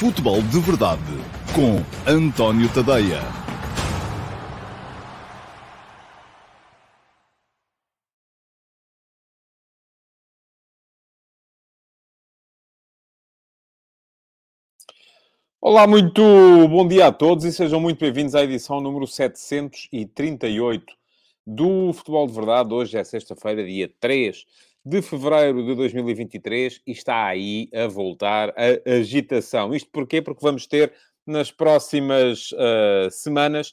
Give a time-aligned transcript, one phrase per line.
[0.00, 1.02] Futebol de Verdade
[1.54, 1.76] com
[2.10, 3.20] António Tadeia.
[15.60, 20.94] Olá, muito bom dia a todos e sejam muito bem-vindos à edição número 738
[21.46, 22.72] do Futebol de Verdade.
[22.72, 24.46] Hoje é sexta-feira, dia 3
[24.84, 29.74] de fevereiro de 2023 e está aí a voltar a agitação.
[29.74, 30.22] Isto porquê?
[30.22, 30.92] Porque vamos ter
[31.26, 33.72] nas próximas uh, semanas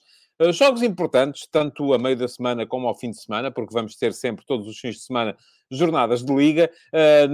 [0.52, 4.14] jogos importantes, tanto a meio da semana como ao fim de semana, porque vamos ter
[4.14, 5.36] sempre, todos os fins de semana,
[5.70, 6.70] jornadas de Liga.
[6.94, 7.27] Uh,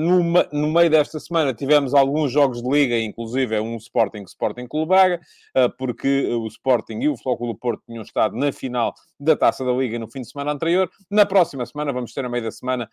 [0.51, 5.19] no, meio desta semana tivemos alguns jogos de Liga, inclusive um Sporting Sporting Clube Braga,
[5.55, 9.71] uh, porque o Sporting e o Flóculo Porto tinham estado na final da Taça da
[9.71, 10.89] Liga no fim de semana anterior.
[11.09, 12.89] Na próxima semana vamos ter, no meio da semana,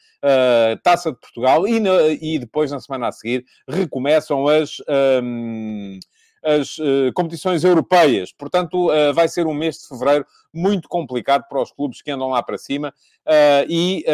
[0.83, 1.81] Taça de Portugal e,
[2.21, 4.77] e, depois, na semana a seguir, recomeçam as...
[5.23, 5.99] Um,
[6.43, 8.33] as uh, competições europeias.
[8.33, 12.29] Portanto, uh, vai ser um mês de fevereiro muito complicado para os clubes que andam
[12.29, 12.93] lá para cima
[13.27, 14.05] uh, e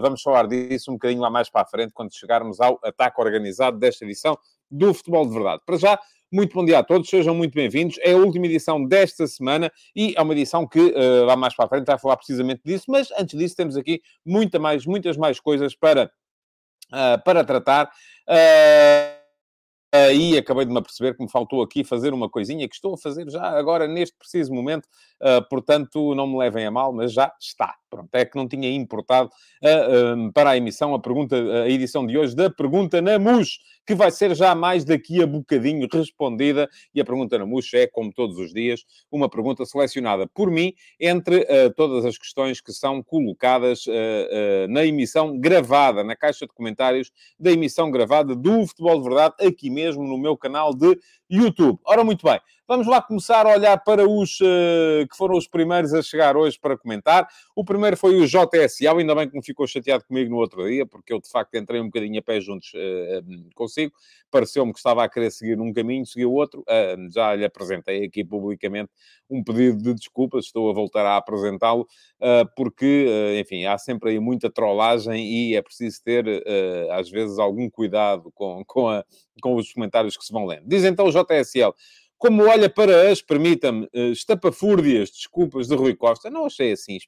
[0.00, 3.78] vamos falar disso um bocadinho lá mais para a frente, quando chegarmos ao ataque organizado
[3.78, 4.38] desta edição
[4.70, 5.62] do Futebol de Verdade.
[5.66, 5.98] Para já,
[6.32, 7.98] muito bom dia a todos, sejam muito bem-vindos.
[8.00, 10.92] É a última edição desta semana e é uma edição que
[11.26, 14.58] lá mais para a frente vai falar precisamente disso, mas antes disso temos aqui muita
[14.58, 16.10] mais, muitas mais coisas para,
[17.24, 17.90] para tratar.
[20.14, 22.98] E acabei de me aperceber que me faltou aqui fazer uma coisinha que estou a
[22.98, 24.86] fazer já agora, neste preciso momento.
[25.20, 27.74] Uh, portanto, não me levem a mal, mas já está.
[27.88, 29.30] Pronto, é que não tinha importado
[29.62, 33.94] uh, para a emissão a pergunta, a edição de hoje da pergunta na MUS, que
[33.94, 36.68] vai ser já mais daqui a bocadinho respondida.
[36.94, 40.74] E a pergunta na MUS é, como todos os dias, uma pergunta selecionada por mim
[40.98, 43.84] entre uh, todas as questões que são colocadas
[44.68, 49.70] na emissão gravada, na caixa de comentários da emissão gravada do Futebol de Verdade, aqui
[49.70, 50.98] mesmo no meu canal de
[51.28, 51.78] YouTube.
[51.84, 55.92] Ora, muito bem, vamos lá começar a olhar para os uh, que foram os primeiros
[55.92, 57.26] a chegar hoje para comentar.
[57.54, 60.86] O primeiro foi o JSL, ainda bem que não ficou chateado comigo no outro dia,
[60.86, 63.92] porque eu de facto entrei um bocadinho a pé juntos uh, consigo.
[64.30, 66.60] Pareceu-me que estava a querer seguir um caminho, seguiu outro.
[66.60, 68.90] Uh, já lhe apresentei aqui publicamente
[69.28, 71.84] um pedido de desculpas, estou a voltar a apresentá-lo,
[72.54, 73.08] porque,
[73.40, 76.24] enfim, há sempre aí muita trollagem e é preciso ter,
[76.92, 79.04] às vezes, algum cuidado com, com, a,
[79.40, 80.66] com os comentários que se vão lendo.
[80.66, 81.74] Diz então o JSL.
[82.18, 86.98] Como olha para as, permita-me, eh, estapafúrdias, desculpas de Rui Costa, não achei assim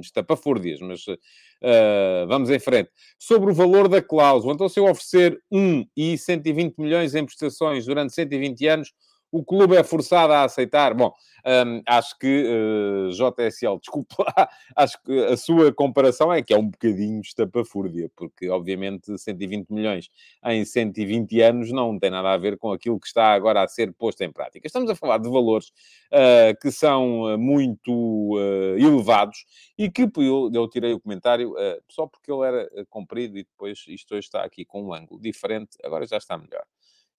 [0.00, 2.90] estapafúrdias, mas uh, vamos em frente.
[3.18, 7.86] Sobre o valor da cláusula, então se eu oferecer 1 e 120 milhões em prestações
[7.86, 8.92] durante 120 anos,
[9.32, 10.92] o clube é forçado a aceitar.
[10.92, 11.12] Bom,
[11.44, 16.58] um, acho que uh, JSL, desculpa lá, acho que a sua comparação é que é
[16.58, 20.10] um bocadinho estapafúrdia, porque obviamente 120 milhões
[20.44, 23.92] em 120 anos não tem nada a ver com aquilo que está agora a ser
[23.94, 24.66] posto em prática.
[24.66, 29.46] Estamos a falar de valores uh, que são muito uh, elevados
[29.78, 31.54] e que eu, eu tirei o comentário
[31.88, 35.78] só porque ele era comprido e depois isto hoje está aqui com um ângulo diferente,
[35.82, 36.64] agora já está melhor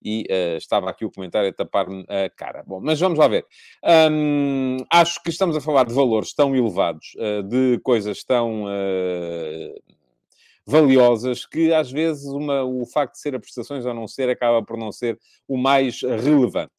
[0.03, 2.63] e uh, estava aqui o comentário a tapar-me a cara.
[2.65, 3.45] Bom, mas vamos lá ver.
[4.11, 9.83] Um, acho que estamos a falar de valores tão elevados, uh, de coisas tão uh,
[10.65, 14.63] valiosas, que às vezes uma, o facto de ser a prestações ou não ser acaba
[14.63, 16.73] por não ser o mais relevante.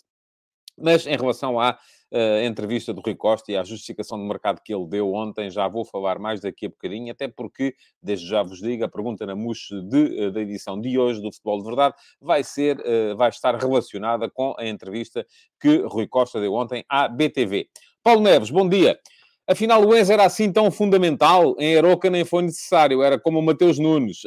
[0.77, 1.79] Mas em relação à
[2.15, 5.67] a entrevista do Rui Costa e a justificação de mercado que ele deu ontem, já
[5.67, 9.35] vou falar mais daqui a bocadinho, até porque, desde já vos digo, a pergunta na
[9.35, 13.31] MUS de, eh, da edição de hoje do Futebol de Verdade vai ser, eh, vai
[13.31, 15.27] estar relacionada com a entrevista
[15.61, 17.69] que Rui Costa deu ontem à BTV.
[18.03, 18.99] Paulo Neves, bom dia.
[19.47, 21.57] Afinal, o Enzo era assim tão fundamental?
[21.59, 24.23] Em Aroca nem foi necessário, era como o Mateus Nunes.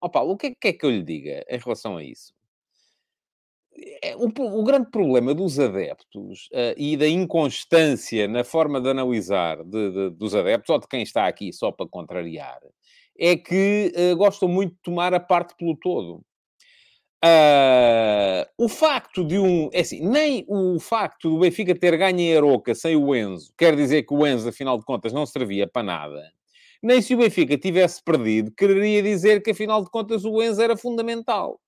[0.00, 2.37] Oh, Paulo, o é, que é que eu lhe diga em relação a isso?
[4.02, 9.62] É, o, o, grande problema dos adeptos uh, e da inconstância na forma de analisar
[9.62, 12.58] de, de, dos adeptos, ou de quem está aqui só para contrariar,
[13.18, 16.22] é que uh, gostam muito de tomar a parte pelo todo.
[17.24, 19.68] Uh, o facto de um.
[19.72, 23.74] É assim, nem o facto do Benfica ter ganho em Aroca sem o Enzo quer
[23.74, 26.32] dizer que o Enzo, afinal de contas, não servia para nada.
[26.80, 30.76] Nem se o Benfica tivesse perdido, quereria dizer que, afinal de contas, o Enzo era
[30.76, 31.60] fundamental.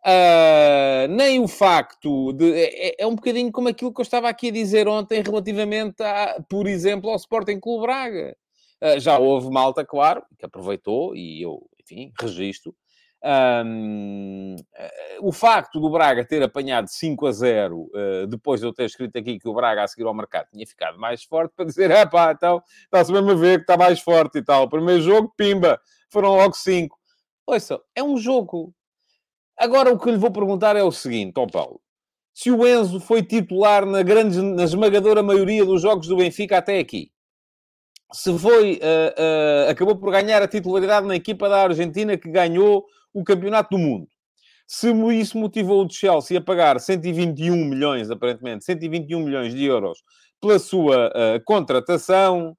[0.00, 2.52] Uh, nem o facto de.
[2.54, 6.02] É, é, é, um bocadinho como aquilo que eu estava aqui a dizer ontem relativamente,
[6.02, 8.34] a, por exemplo, ao Sporting Clube Braga.
[8.82, 12.74] Uh, já houve malta, claro, que aproveitou e eu, enfim, registro.
[13.22, 17.90] Um, uh, o facto do Braga ter apanhado 5 a 0,
[18.26, 20.98] depois de eu ter escrito aqui que o Braga a seguir ao mercado tinha ficado
[20.98, 24.38] mais forte, para dizer, é pá, então está-se mesmo a ver que está mais forte
[24.38, 24.66] e tal.
[24.66, 26.98] Primeiro jogo, pimba, foram logo 5.
[27.46, 28.72] Ouça, é um jogo
[29.60, 31.82] Agora, o que lhe vou perguntar é o seguinte, ó Paulo.
[32.32, 36.78] Se o Enzo foi titular na, grande, na esmagadora maioria dos jogos do Benfica até
[36.78, 37.12] aqui,
[38.10, 42.86] se foi, uh, uh, acabou por ganhar a titularidade na equipa da Argentina que ganhou
[43.12, 44.08] o Campeonato do Mundo.
[44.66, 50.02] Se isso motivou o Chelsea a pagar 121 milhões, aparentemente, 121 milhões de euros
[50.40, 52.56] pela sua uh, contratação,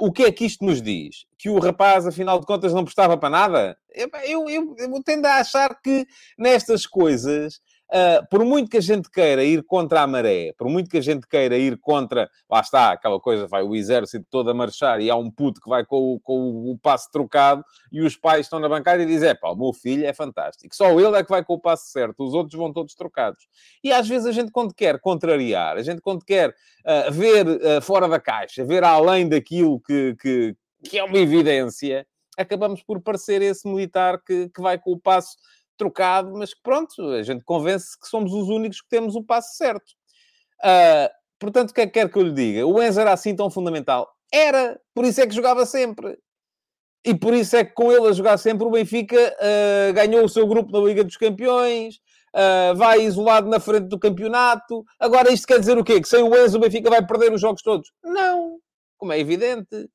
[0.00, 1.26] o que é que isto nos diz?
[1.38, 3.78] Que o rapaz, afinal de contas, não prestava para nada?
[3.94, 6.06] Eu, eu, eu, eu tendo a achar que
[6.38, 10.90] nestas coisas Uh, por muito que a gente queira ir contra a maré, por muito
[10.90, 14.54] que a gente queira ir contra, lá está, aquela coisa, vai o exército todo a
[14.54, 18.16] marchar e há um puto que vai com o, com o passo trocado e os
[18.16, 20.74] pais estão na bancada e dizem, é pá, o meu filho é fantástico.
[20.74, 23.46] Só ele é que vai com o passo certo, os outros vão todos trocados.
[23.84, 27.80] E às vezes a gente quando quer contrariar, a gente quando quer uh, ver uh,
[27.80, 32.04] fora da caixa, ver além daquilo que, que, que é uma evidência,
[32.36, 35.36] acabamos por parecer esse militar que, que vai com o passo
[35.76, 39.56] trocado, mas que pronto, a gente convence que somos os únicos que temos o passo
[39.56, 39.92] certo.
[40.64, 41.08] Uh,
[41.38, 42.66] portanto, o que é que quer que eu lhe diga?
[42.66, 44.08] O Enzo era assim tão fundamental?
[44.32, 46.18] Era, por isso é que jogava sempre.
[47.04, 50.28] E por isso é que com ele a jogar sempre o Benfica uh, ganhou o
[50.28, 51.96] seu grupo na Liga dos Campeões,
[52.34, 54.84] uh, vai isolado na frente do campeonato.
[54.98, 56.00] Agora isto quer dizer o quê?
[56.00, 57.92] Que sem o Enzo o Benfica vai perder os jogos todos?
[58.02, 58.58] Não,
[58.98, 59.88] como é evidente.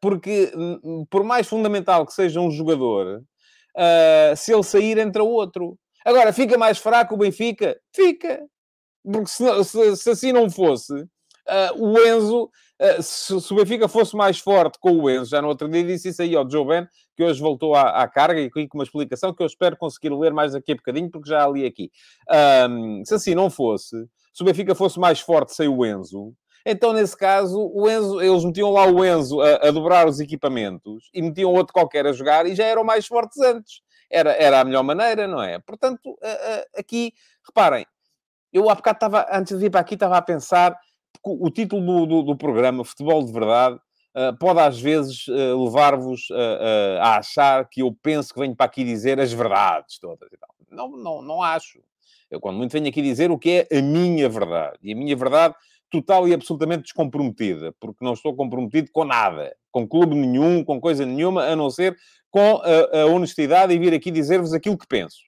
[0.00, 0.52] Porque
[1.10, 3.20] por mais fundamental que seja um jogador,
[3.76, 5.78] Uh, se ele sair, entra outro.
[6.04, 7.78] Agora, fica mais fraco o Benfica?
[7.94, 8.42] Fica.
[9.02, 11.08] Porque se, se, se assim não fosse, uh,
[11.76, 15.48] o Enzo, uh, se, se, o Benfica fosse mais forte com o Enzo, já no
[15.48, 16.86] outro dia disse isso aí ao Joe Ben,
[17.16, 20.32] que hoje voltou à, à carga e com uma explicação que eu espero conseguir ler
[20.32, 21.90] mais daqui a bocadinho, porque já li aqui.
[23.04, 23.96] se assim não fosse,
[24.32, 26.34] se o Benfica fosse mais forte sem o Enzo,
[26.64, 31.10] então, nesse caso, o Enzo, eles metiam lá o Enzo a, a, dobrar os equipamentos
[31.14, 33.82] e metiam outro qualquer a jogar e já eram mais fortes antes.
[34.10, 35.58] Era, era a melhor maneira, não é?
[35.60, 36.18] Portanto,
[36.76, 37.12] aqui,
[37.46, 37.86] reparem,
[38.52, 40.76] eu há bocado estava, antes de vir para aqui, estava a pensar,
[41.24, 43.78] o título do, do, do programa, Futebol de Verdade,
[44.10, 48.66] Uh, pode às vezes uh, levar-vos uh, a achar que eu penso que venho para
[48.66, 50.52] aqui dizer as verdades todas e tal.
[50.68, 51.80] Não, não, não acho.
[52.28, 54.78] Eu, quando muito, venho aqui dizer o que é a minha verdade.
[54.82, 55.54] E a minha verdade
[55.90, 61.04] total e absolutamente descomprometida, porque não estou comprometido com nada, com clube nenhum, com coisa
[61.04, 61.96] nenhuma, a não ser
[62.30, 65.18] com a, a honestidade e vir aqui dizer-vos aquilo que penso.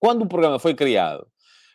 [0.00, 1.26] Quando o programa foi criado,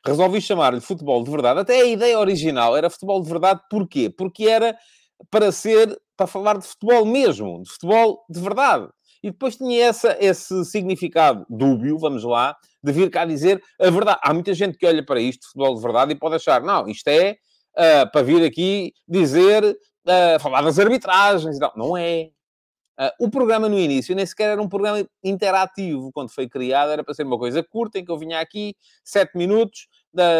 [0.05, 1.59] resolvi chamar-lhe futebol de verdade.
[1.59, 4.09] Até a ideia original era futebol de verdade, porquê?
[4.09, 4.77] Porque era
[5.29, 8.87] para ser, para falar de futebol mesmo, de futebol de verdade.
[9.23, 14.19] E depois tinha essa, esse significado dúbio, vamos lá, de vir cá dizer a verdade.
[14.23, 17.07] Há muita gente que olha para isto, futebol de verdade, e pode achar, não, isto
[17.07, 17.35] é
[17.77, 21.73] uh, para vir aqui dizer, uh, falar das arbitragens e tal.
[21.75, 22.29] Não é.
[22.99, 26.11] Uh, o programa no início nem sequer era um programa interativo.
[26.11, 29.37] Quando foi criado era para ser uma coisa curta, em que eu vinha aqui, sete
[29.37, 29.87] minutos,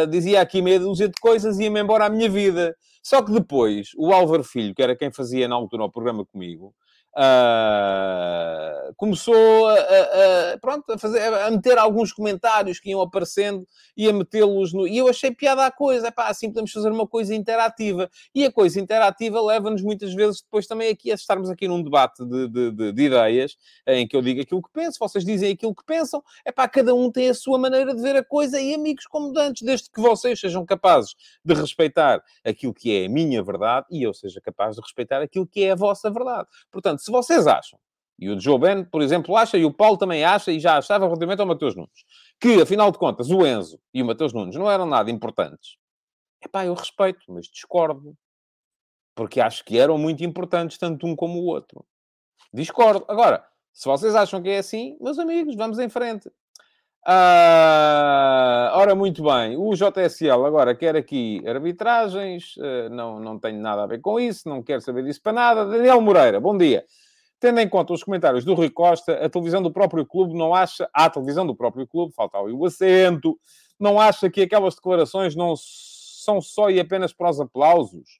[0.09, 2.75] dizia aqui meia dúzia de coisas e ia-me embora à minha vida.
[3.03, 6.73] Só que depois, o Álvaro Filho, que era quem fazia na altura o programa comigo,
[7.17, 13.67] Uh, começou a, a, a, pronto, a, fazer, a meter alguns comentários que iam aparecendo
[13.95, 14.87] e a metê-los no...
[14.87, 16.09] E eu achei piada a coisa.
[16.09, 18.07] Epá, assim podemos fazer uma coisa interativa.
[18.35, 22.23] E a coisa interativa leva-nos muitas vezes depois também aqui a estarmos aqui num debate
[22.23, 25.73] de, de, de, de ideias em que eu digo aquilo que penso, vocês dizem aquilo
[25.73, 26.23] que pensam.
[26.45, 29.63] Epá, cada um tem a sua maneira de ver a coisa e amigos como dantes,
[29.63, 34.13] desde que vocês sejam capazes de respeitar aquilo que é a minha verdade e eu
[34.13, 36.47] seja capaz de respeitar aquilo que é a vossa verdade.
[36.71, 37.79] Portanto, se vocês acham,
[38.19, 41.05] e o Joe Ben, por exemplo, acha, e o Paulo também acha, e já achava
[41.05, 42.03] relativamente ao Mateus Nunes,
[42.37, 45.77] que, afinal de contas, o Enzo e o Mateus Nunes não eram nada importantes,
[46.43, 48.13] epá, eu respeito, mas discordo.
[49.15, 51.83] Porque acho que eram muito importantes, tanto um como o outro.
[52.53, 53.03] Discordo.
[53.07, 56.29] Agora, se vocês acham que é assim, meus amigos, vamos em frente.
[57.09, 59.55] Ah, ora, muito bem.
[59.55, 62.57] O JSL agora quer aqui arbitragens.
[62.57, 64.49] Uh, não, não tenho nada a ver com isso.
[64.49, 65.65] Não quero saber disso para nada.
[65.65, 66.83] Daniel Moreira, bom dia.
[67.39, 70.89] Tendo em conta os comentários do Rui Costa, a televisão do próprio clube não acha...
[70.93, 73.39] A televisão do próprio clube, falta ali o acento,
[73.79, 78.19] não acha que aquelas declarações não são só e apenas para os aplausos?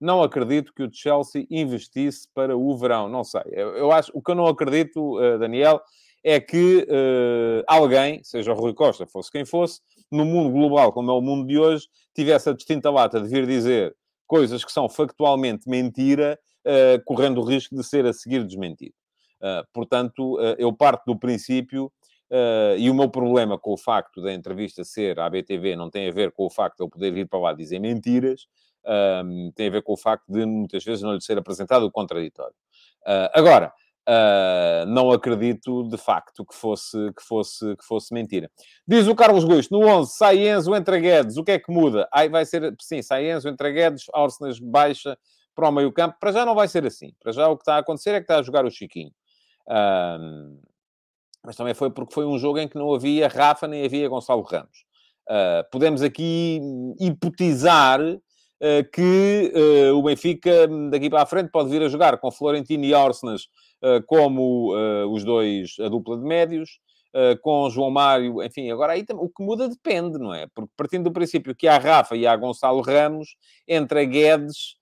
[0.00, 3.08] Não acredito que o Chelsea investisse para o verão.
[3.08, 3.42] Não sei.
[3.50, 4.12] Eu, eu acho...
[4.14, 5.82] O que eu não acredito, uh, Daniel
[6.28, 9.80] é que uh, alguém, seja o Rui Costa, fosse quem fosse,
[10.12, 13.46] no mundo global, como é o mundo de hoje, tivesse a distinta lata de vir
[13.46, 18.92] dizer coisas que são factualmente mentira, uh, correndo o risco de ser a seguir desmentido.
[19.40, 21.90] Uh, portanto, eu parto do princípio,
[22.76, 26.12] e o meu problema com o facto da entrevista ser à BTV não tem a
[26.12, 28.46] ver com o facto de eu poder vir para lá dizer mentiras,
[29.54, 32.54] tem a ver com o facto de muitas vezes não lhe ser apresentado o contraditório.
[33.32, 33.72] agora,
[34.08, 38.50] Uh, não acredito, de facto, que fosse, que, fosse, que fosse mentira.
[38.86, 42.08] Diz o Carlos Gusto, no 11, sai Enzo, entra Guedes, o que é que muda?
[42.10, 45.14] Aí vai ser, sim, sai Enzo, entra Guedes, Arsenal baixa
[45.54, 46.16] para o meio campo.
[46.18, 47.12] Para já não vai ser assim.
[47.20, 49.10] Para já o que está a acontecer é que está a jogar o Chiquinho.
[49.66, 50.58] Uh,
[51.44, 54.42] mas também foi porque foi um jogo em que não havia Rafa nem havia Gonçalo
[54.42, 54.86] Ramos.
[55.28, 56.60] Uh, podemos aqui
[56.98, 59.52] hipotizar uh, que
[59.92, 63.48] o Benfica daqui para a frente pode vir a jogar com Florentino e Orsnas
[64.06, 64.72] como
[65.12, 66.80] os dois, a dupla de médios,
[67.42, 70.46] com João Mário, enfim, agora aí o que muda depende, não é?
[70.54, 74.76] Porque partindo do princípio que há Rafa e há Gonçalo Ramos, entre a Guedes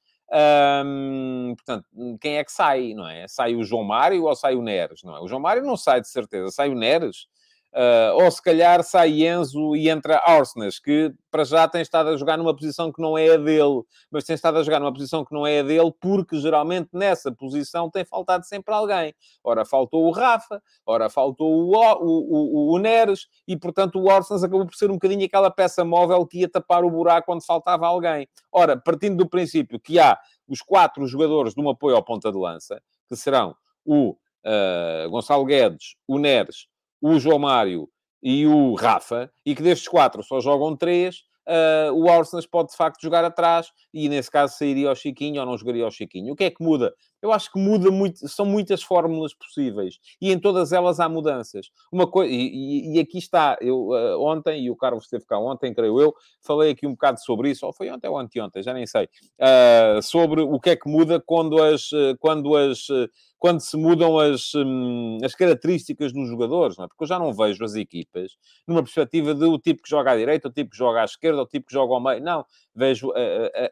[1.56, 1.86] portanto,
[2.20, 3.28] quem é que sai, não é?
[3.28, 5.20] Sai o João Mário ou sai o Neres, não é?
[5.20, 7.28] O João Mário não sai de certeza, sai o Neres.
[7.73, 12.16] Uh, ou se calhar sai Enzo e entra Arsenas, que para já tem estado a
[12.16, 15.23] jogar numa posição que não é a dele, mas tem estado a jogar numa posição
[15.23, 19.14] que não é a dele, porque geralmente nessa posição tem faltado sempre alguém.
[19.44, 24.42] Ora, faltou o Rafa, ora, faltou o, o, o, o Neres, e portanto o Arsenas
[24.42, 27.87] acabou por ser um bocadinho aquela peça móvel que ia tapar o buraco quando faltava
[27.87, 28.26] alguém.
[28.50, 30.18] Ora, partindo do princípio que há
[30.49, 33.54] os quatro jogadores de um apoio ao ponta de lança, que serão
[33.85, 36.68] o uh, Gonçalo Guedes, o Neres,
[37.08, 37.88] o João Mário
[38.22, 42.76] e o Rafa, e que destes quatro só jogam três, uh, o Arsenal pode de
[42.76, 46.32] facto jogar atrás e nesse caso sairia ao Chiquinho ou não jogaria ao Chiquinho.
[46.32, 46.92] O que é que muda?
[47.23, 51.70] Eu acho que muda muito, são muitas fórmulas possíveis e em todas elas há mudanças.
[51.90, 55.75] Uma coisa, e, e, aqui está, eu uh, ontem, e o Carlos esteve cá ontem,
[55.75, 58.87] creio eu, falei aqui um bocado sobre isso, ou foi ontem ou anteontem, já nem
[58.87, 59.04] sei,
[59.40, 62.87] uh, sobre o que é que muda quando as, quando as
[63.38, 66.88] quando se mudam as, hum, as características dos jogadores, não é?
[66.88, 68.32] Porque eu já não vejo as equipas
[68.66, 71.42] numa perspectiva de o tipo que joga à direita, o tipo que joga à esquerda,
[71.42, 72.20] o tipo que joga ao meio.
[72.23, 72.44] Não,
[72.75, 73.14] vejo uh,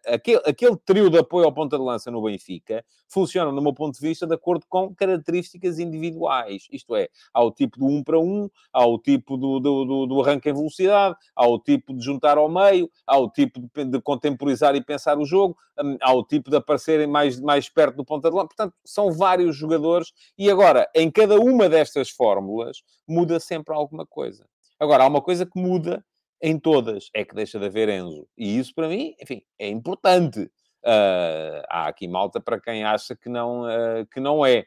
[0.07, 3.95] aquele, aquele trio de apoio ao ponta de lança no Benfica funciona, no meu ponto
[3.95, 6.67] de vista, de acordo com características individuais.
[6.71, 10.07] Isto é, há o tipo do um para um, há o tipo do, do, do,
[10.07, 13.85] do arranque em velocidade, há o tipo de juntar ao meio, há o tipo de,
[13.85, 17.97] de contemporizar e pensar o jogo, um, há o tipo de aparecerem mais, mais perto
[17.97, 18.49] do ponta de lança.
[18.49, 24.47] Portanto, são vários jogadores e agora, em cada uma destas fórmulas, muda sempre alguma coisa.
[24.79, 26.05] Agora, há uma coisa que muda
[26.43, 28.29] em todas, é que deixa de haver Enzo.
[28.37, 30.51] E isso, para mim, enfim, é importante.
[30.85, 34.67] Uh, há aqui malta para quem acha que não, uh, que não é.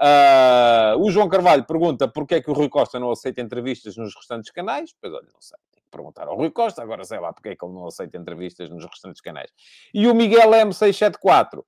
[0.00, 4.14] Uh, o João Carvalho pergunta porquê é que o Rui Costa não aceita entrevistas nos
[4.14, 4.94] restantes canais.
[4.98, 5.58] Pois olha, não sei.
[5.72, 6.82] Tem que perguntar ao Rui Costa.
[6.82, 9.50] Agora sei lá porque é que ele não aceita entrevistas nos restantes canais.
[9.92, 11.62] E o Miguel M674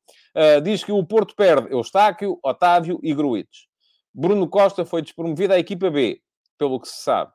[0.63, 3.67] diz que o Porto perde Eustáquio, Otávio e Gruites.
[4.15, 6.23] Bruno Costa foi despromovido à equipa B,
[6.57, 7.33] pelo que se sabe.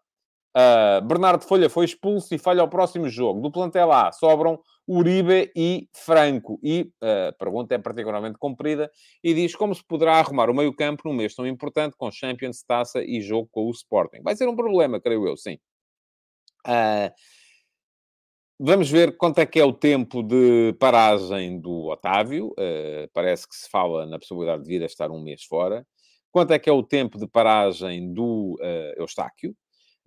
[0.55, 3.41] Uh, Bernardo Folha foi expulso e falha ao próximo jogo.
[3.41, 4.57] Do plantel A sobram
[4.87, 6.57] Uribe e Franco.
[6.63, 8.89] E uh, a pergunta é particularmente comprida
[9.21, 13.03] e diz como se poderá arrumar o meio-campo num mês tão importante com Champions, Taça
[13.03, 14.21] e jogo com o Sporting.
[14.23, 15.57] Vai ser um problema, creio eu, sim.
[16.65, 17.11] Uh,
[18.57, 22.55] vamos ver quanto é que é o tempo de paragem do Otávio.
[23.13, 25.85] Parece que se fala na possibilidade de vir a estar um mês fora.
[26.31, 28.57] Quanto é que é o tempo de paragem do
[28.97, 29.53] Eustáquio?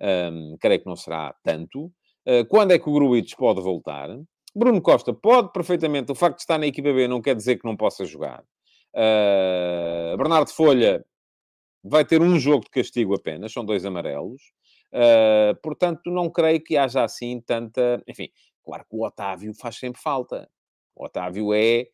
[0.00, 1.86] Um, creio que não será tanto.
[2.26, 4.08] Uh, quando é que o Gruites pode voltar?
[4.54, 6.12] Bruno Costa pode perfeitamente.
[6.12, 8.42] O facto de estar na equipa B não quer dizer que não possa jogar.
[8.94, 11.04] Uh, Bernardo Folha
[11.82, 14.42] vai ter um jogo de castigo apenas, são dois amarelos.
[14.92, 18.02] Uh, portanto, não creio que haja assim tanta.
[18.08, 18.28] Enfim,
[18.64, 20.48] claro que o Otávio faz sempre falta.
[20.96, 21.86] O Otávio é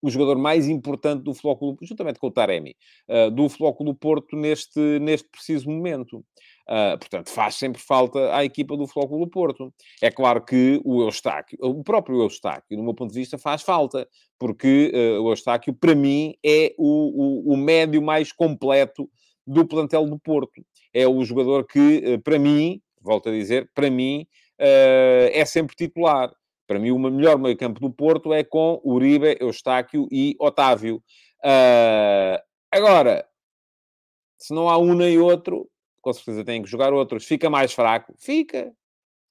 [0.00, 2.76] o jogador mais importante do Flóculo, juntamente com o Taremi,
[3.08, 6.24] uh, do Flóculo Porto neste, neste preciso momento.
[6.68, 9.72] Uh, portanto, faz sempre falta à equipa do Flóculo Porto.
[10.02, 14.06] É claro que o Eustáquio, o próprio Eustáquio, do meu ponto de vista, faz falta,
[14.38, 19.08] porque uh, o Eustáquio, para mim, é o, o, o médio mais completo
[19.46, 20.62] do plantel do Porto.
[20.92, 24.26] É o jogador que, uh, para mim, volto a dizer, para mim,
[24.58, 26.32] é sempre titular.
[26.66, 31.00] Para mim, o melhor meio-campo do Porto é com Uribe, Eustáquio e Otávio.
[32.70, 33.24] agora,
[34.36, 35.70] se não há um nem outro,
[36.00, 37.24] com certeza têm que jogar outros.
[37.24, 38.14] Fica mais fraco?
[38.18, 38.72] Fica.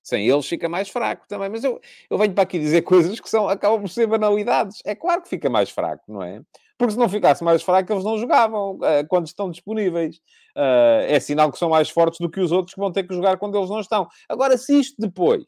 [0.04, 1.50] Sem eles fica mais fraco também.
[1.50, 4.82] Mas eu, eu venho para aqui dizer coisas que são, acabam por ser banalidades.
[4.86, 6.42] É claro que fica mais fraco, não é?
[6.78, 10.18] Porque se não ficasse mais fraco, eles não jogavam uh, quando estão disponíveis.
[10.56, 13.14] Uh, é sinal que são mais fortes do que os outros que vão ter que
[13.14, 14.08] jogar quando eles não estão.
[14.30, 15.44] Agora, se isto depois...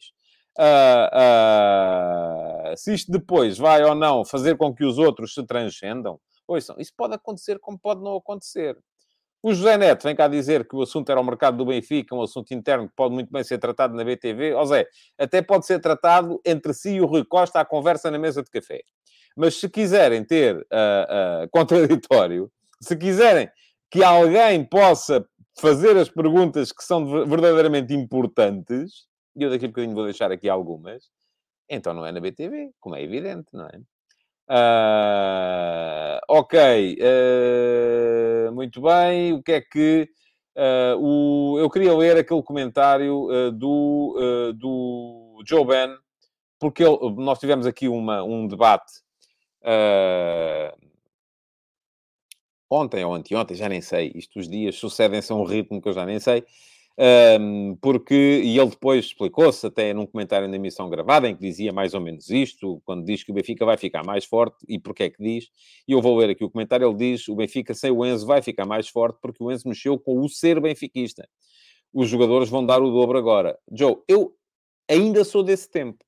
[0.57, 1.69] Uh,
[2.75, 6.91] se isto depois vai ou não fazer com que os outros se transcendam, ouçam, isso
[6.97, 8.77] pode acontecer como pode não acontecer.
[9.41, 12.21] O José Neto vem cá dizer que o assunto era o mercado do Benfica, um
[12.21, 14.53] assunto interno que pode muito bem ser tratado na BTV.
[14.53, 14.85] Ó Zé,
[15.17, 18.51] até pode ser tratado entre si e o Rui Costa à conversa na mesa de
[18.51, 18.81] café.
[19.37, 23.49] Mas se quiserem ter uh, uh, contraditório, se quiserem
[23.89, 25.25] que alguém possa
[25.57, 30.49] fazer as perguntas que são verdadeiramente importantes, e eu daqui a bocadinho vou deixar aqui
[30.49, 31.09] algumas,
[31.69, 33.79] então não é na BTV, como é evidente, não é?
[34.49, 39.33] Uh, ok, uh, muito bem.
[39.33, 40.09] O que é que.
[40.55, 45.95] Uh, o, eu queria ler aquele comentário do, do Joe Ben,
[46.59, 49.01] porque ele, nós tivemos aqui uma, um debate
[52.69, 54.11] ontem ou anteontem, já nem sei.
[54.13, 56.45] Isto os dias sucedem-se a um ritmo que eu já nem sei.
[57.81, 61.93] Porque, e ele depois explicou-se até num comentário na emissão gravada, em que dizia mais
[61.93, 65.09] ou menos isto, quando diz que o Benfica vai ficar mais forte, e porquê é
[65.09, 65.47] que diz?
[65.87, 68.41] E eu vou ler aqui o comentário, ele diz, o Benfica sem o Enzo vai
[68.41, 71.27] ficar mais forte, porque o Enzo mexeu com o ser benfiquista.
[71.93, 73.57] Os jogadores vão dar o dobro agora.
[73.71, 74.35] Joe, eu
[74.89, 76.03] ainda sou desse tempo.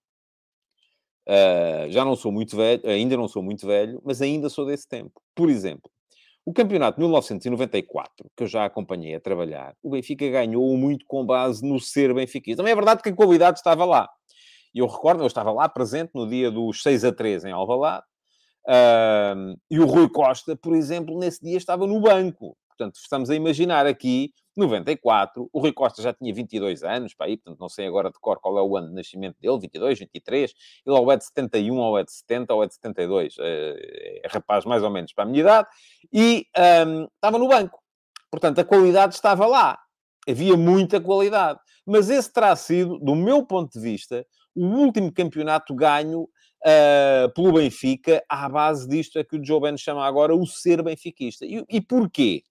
[1.27, 4.87] Uh, já não sou muito velho, ainda não sou muito velho, mas ainda sou desse
[4.87, 5.21] tempo.
[5.33, 5.89] Por exemplo,
[6.45, 11.25] o campeonato de 1994, que eu já acompanhei a trabalhar, o Benfica ganhou muito com
[11.25, 12.57] base no ser benfiquista.
[12.57, 14.09] Também é verdade que a qualidade estava lá.
[14.73, 18.05] E eu recordo, eu estava lá presente no dia dos 6 a 3 em Alvalade,
[18.67, 22.57] uh, e o Rui Costa, por exemplo, nesse dia estava no banco.
[22.69, 27.37] Portanto, estamos a imaginar aqui 94, o Rui Costa já tinha 22 anos, para aí,
[27.37, 30.53] portanto não sei agora de cor qual é o ano de nascimento dele, 22, 23,
[30.85, 34.27] ele ou é de 71, ou é de 70, ou é de 72, é, é
[34.27, 35.67] rapaz mais ou menos para a minha idade,
[36.11, 36.45] e
[36.85, 37.79] um, estava no banco.
[38.29, 39.77] Portanto, a qualidade estava lá.
[40.27, 41.59] Havia muita qualidade.
[41.85, 47.53] Mas esse terá sido, do meu ponto de vista, o último campeonato ganho uh, pelo
[47.53, 51.45] Benfica à base disto é que o Joe Ben chama agora o ser benfiquista.
[51.45, 52.43] E, e porquê?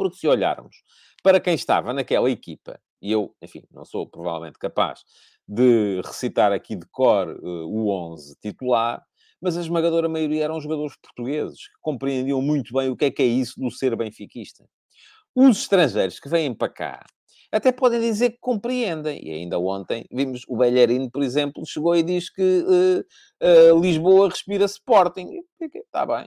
[0.00, 0.76] Porque se olharmos
[1.22, 5.00] para quem estava naquela equipa, e eu, enfim, não sou provavelmente capaz
[5.46, 9.04] de recitar aqui de cor uh, o 11 titular,
[9.42, 13.20] mas a esmagadora maioria eram jogadores portugueses que compreendiam muito bem o que é que
[13.20, 14.64] é isso do ser benfiquista.
[15.34, 17.04] Os estrangeiros que vêm para cá
[17.52, 19.22] até podem dizer que compreendem.
[19.22, 24.30] E ainda ontem vimos o Belharino, por exemplo, chegou e diz que uh, uh, Lisboa
[24.30, 25.28] respira Sporting.
[25.60, 26.26] Está bem.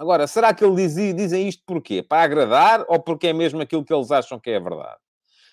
[0.00, 2.02] Agora, será que eles dizem isto porquê?
[2.02, 4.98] Para agradar ou porque é mesmo aquilo que eles acham que é verdade?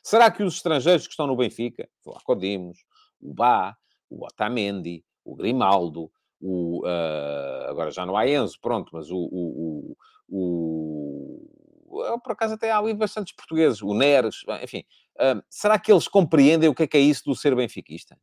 [0.01, 2.77] Será que os estrangeiros que estão no Benfica, o Acodimos,
[3.19, 3.75] o Bá,
[4.09, 9.97] o Otamendi, o Grimaldo, o, uh, agora já não há Enzo, pronto, mas o, o,
[10.29, 11.45] o,
[11.85, 14.85] o por acaso até há ali bastantes portugueses, o Neres, enfim,
[15.17, 18.17] uh, será que eles compreendem o que é que é isso do ser benfiquista?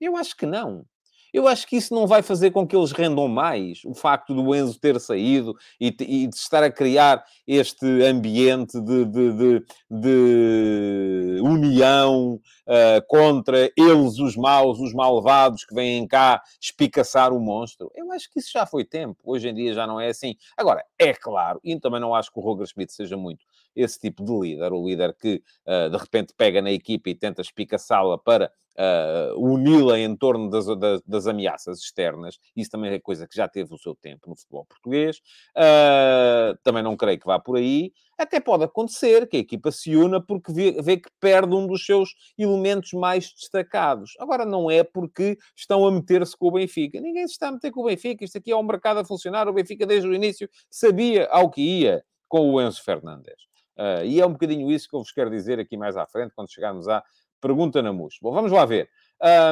[0.00, 0.86] Eu acho que não.
[1.32, 4.54] Eu acho que isso não vai fazer com que eles rendam mais, o facto do
[4.54, 11.40] Enzo ter saído e, e de estar a criar este ambiente de, de, de, de
[11.42, 17.90] união uh, contra eles, os maus, os malvados que vêm cá espicaçar o monstro.
[17.94, 19.18] Eu acho que isso já foi tempo.
[19.24, 20.34] Hoje em dia já não é assim.
[20.56, 23.47] Agora, é claro, e também não acho que o Roger Schmidt seja muito
[23.78, 27.40] esse tipo de líder, o líder que uh, de repente pega na equipa e tenta
[27.40, 32.38] espicaçá-la para uh, uni-la em torno das, das, das, ameaças externas.
[32.56, 35.18] Isso também é coisa que já teve o seu tempo no futebol português.
[35.56, 37.92] Uh, também não creio que vá por aí.
[38.16, 41.84] Até pode acontecer que a equipa se una porque vê, vê, que perde um dos
[41.84, 44.14] seus elementos mais destacados.
[44.18, 47.00] Agora, não é porque estão a meter-se com o Benfica.
[47.00, 48.24] Ninguém se está a meter com o Benfica.
[48.24, 49.48] Isto aqui é um mercado a funcionar.
[49.48, 53.48] O Benfica, desde o início, sabia ao que ia com o Enzo Fernandes.
[53.78, 56.32] Uh, e é um bocadinho isso que eu vos quero dizer aqui mais à frente,
[56.34, 57.02] quando chegarmos à
[57.40, 58.18] Pergunta na MUS.
[58.20, 58.90] Bom, vamos lá ver.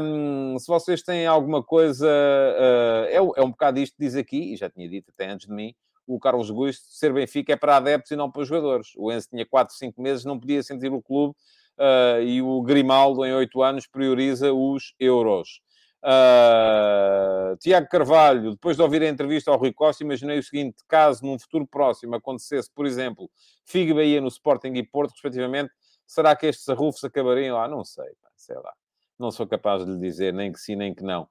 [0.03, 2.07] Um, se vocês têm alguma coisa...
[2.07, 5.47] Uh, é, é um bocado isto que diz aqui, e já tinha dito até antes
[5.47, 5.73] de mim,
[6.07, 8.89] o Carlos Gusto, ser Benfica é para adeptos e não para jogadores.
[8.97, 11.35] O Enzo tinha 4, 5 meses, não podia sentir o clube,
[11.79, 15.61] uh, e o Grimaldo, em 8 anos, prioriza os euros.
[16.05, 21.25] Uh, Tiago Carvalho, depois de ouvir a entrevista ao Rui Costa, imaginei o seguinte: caso
[21.25, 23.31] num futuro próximo acontecesse, por exemplo,
[23.65, 25.73] Figa Bahia no Sporting e Porto, respectivamente,
[26.07, 27.67] Será que estes arrufos acabariam lá?
[27.67, 28.07] Não sei,
[28.37, 28.73] sei lá.
[29.19, 31.29] Não sou capaz de lhe dizer nem que sim, nem que não.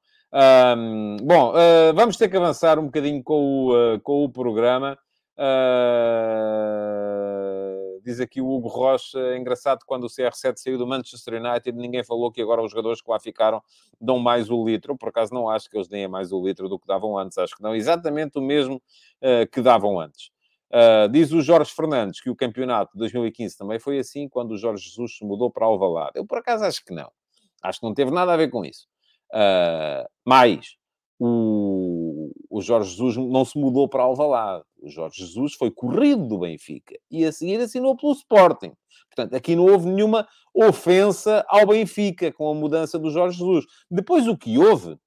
[1.23, 4.97] Bom, uh, vamos ter que avançar um bocadinho com o, uh, com o programa.
[5.38, 7.25] Uh,
[8.06, 12.04] diz aqui o Hugo Rocha, é engraçado quando o CR7 saiu do Manchester United, ninguém
[12.04, 13.62] falou que agora os jogadores que lá ficaram
[14.00, 14.96] dão mais o litro.
[14.96, 17.38] Por acaso, não acho que eles deem mais o litro do que davam antes.
[17.39, 20.30] Acho que dão exatamente o mesmo uh, que davam antes.
[20.72, 24.58] Uh, diz o Jorge Fernandes que o campeonato de 2015 também foi assim quando o
[24.58, 26.12] Jorge Jesus se mudou para Alvalade.
[26.15, 27.12] Eu, por acaso, acho que não.
[27.63, 28.88] Acho que não teve nada a ver com isso.
[29.34, 30.78] Uh, mas
[31.18, 31.75] o,
[32.56, 34.63] o Jorge Jesus não se mudou para Alvalade.
[34.82, 38.72] O Jorge Jesus foi corrido do Benfica e a seguir assinou pelo Sporting.
[39.10, 43.65] Portanto, aqui não houve nenhuma ofensa ao Benfica com a mudança do Jorge Jesus.
[43.91, 44.98] Depois, o que houve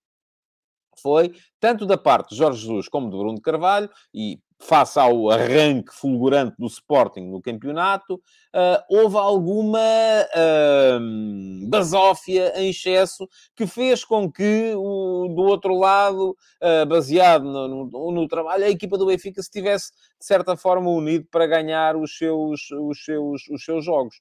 [1.02, 5.94] foi, tanto da parte de Jorge Jesus como de Bruno Carvalho, e face ao arranque
[5.94, 14.30] fulgurante do Sporting no campeonato, uh, houve alguma uh, basófia em excesso que fez com
[14.30, 19.40] que, o, do outro lado, uh, baseado no, no, no, trabalho, a equipa do Benfica
[19.42, 24.16] se tivesse, de certa forma, unido para ganhar os seus, os seus, os seus jogos.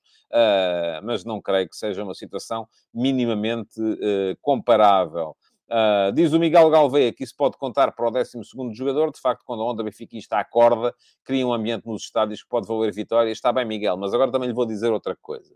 [1.03, 3.81] mas não creio que seja uma situação minimamente
[4.41, 5.35] comparável.
[5.69, 8.39] Uh, diz o Miguel Galveia que isso pode contar para o 12
[8.73, 9.11] jogador.
[9.11, 12.93] De facto, quando a onda benfiquista acorda, cria um ambiente nos estádios que pode valer
[12.93, 13.31] vitória.
[13.31, 15.53] Está bem, Miguel, mas agora também lhe vou dizer outra coisa.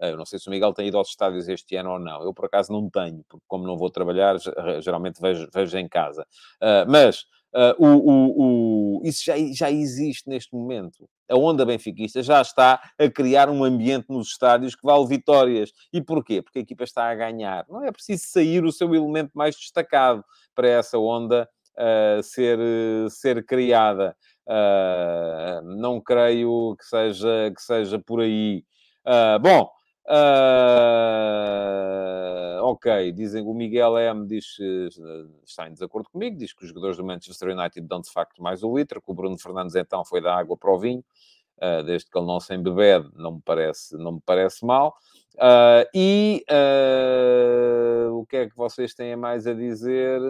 [0.00, 2.22] Uh, eu não sei se o Miguel tem ido aos estádios este ano ou não.
[2.22, 4.36] Eu, por acaso, não tenho, porque como não vou trabalhar,
[4.80, 6.26] geralmente vejo, vejo em casa.
[6.60, 11.06] Uh, mas Uh, o, o, o, isso já, já existe neste momento.
[11.30, 15.70] A onda benfiquista já está a criar um ambiente nos estádios que vale vitórias.
[15.92, 16.40] E porquê?
[16.40, 17.66] Porque a equipa está a ganhar.
[17.68, 21.46] Não é preciso sair o seu elemento mais destacado para essa onda
[21.78, 22.58] uh, ser,
[23.10, 24.16] ser criada.
[24.46, 28.64] Uh, não creio que seja, que seja por aí.
[29.42, 29.68] bom,
[30.04, 30.12] Uh,
[32.62, 34.58] ok, dizem o Miguel M diz
[35.44, 38.64] está em desacordo comigo, diz que os jogadores do Manchester United dão de facto mais
[38.64, 41.04] o litro, que o Bruno Fernandes então foi da água para o vinho,
[41.58, 44.96] uh, desde que ele não se embebede, não me parece, não me parece mal.
[45.34, 46.44] Uh, e
[48.12, 50.20] o que é que vocês têm mais a dizer?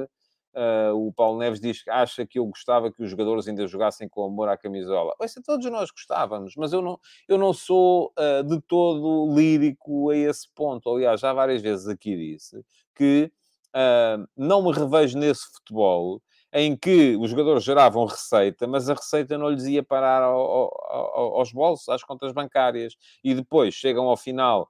[0.54, 4.06] Uh, o Paulo Neves diz que acha que eu gostava que os jogadores ainda jogassem
[4.06, 5.14] com amor à camisola.
[5.16, 10.16] Pois, todos nós gostávamos, mas eu não, eu não sou uh, de todo lírico a
[10.16, 10.94] esse ponto.
[10.94, 12.62] Aliás, já várias vezes aqui disse
[12.94, 13.32] que
[13.74, 16.20] uh, não me revejo nesse futebol
[16.52, 21.36] em que os jogadores geravam receita, mas a receita não lhes ia parar ao, ao,
[21.38, 24.68] aos bolsos, às contas bancárias, e depois chegam ao final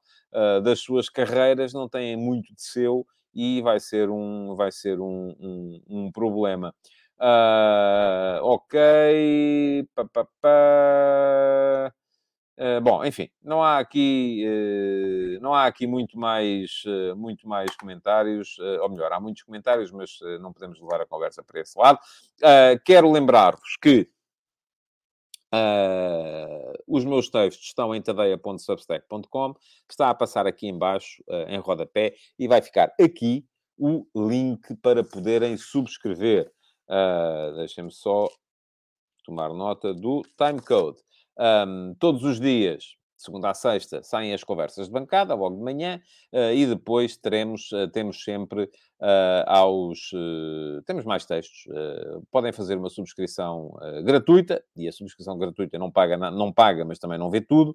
[0.62, 5.34] das suas carreiras, não têm muito de seu e vai ser um, vai ser um,
[5.40, 6.74] um, um problema.
[7.18, 9.88] Uh, ok.
[9.94, 11.92] Pá, pá, pá.
[12.58, 17.74] Uh, bom, enfim, não há aqui, uh, não há aqui muito mais, uh, muito mais
[17.74, 21.98] comentários, ou melhor, há muitos comentários, mas não podemos levar a conversa para esse lado.
[22.84, 24.08] quero lembrar-vos que
[25.54, 29.54] Uh, os meus textos estão em tadeia.substack.com,
[29.88, 33.44] está a passar aqui embaixo, uh, em rodapé, e vai ficar aqui
[33.78, 36.50] o link para poderem subscrever.
[36.88, 38.28] Uh, Deixem-me só
[39.24, 41.00] tomar nota do timecode.
[41.38, 46.00] Um, todos os dias segunda a sexta, saem as conversas de bancada, logo de manhã,
[46.32, 48.68] uh, e depois teremos, temos sempre
[49.02, 50.10] uh, aos...
[50.86, 51.64] temos mais textos.
[52.30, 57.18] podem fazer uma subscrição gratuita, e a subscrição gratuita não paga, não paga, mas também
[57.18, 57.74] não vê tudo.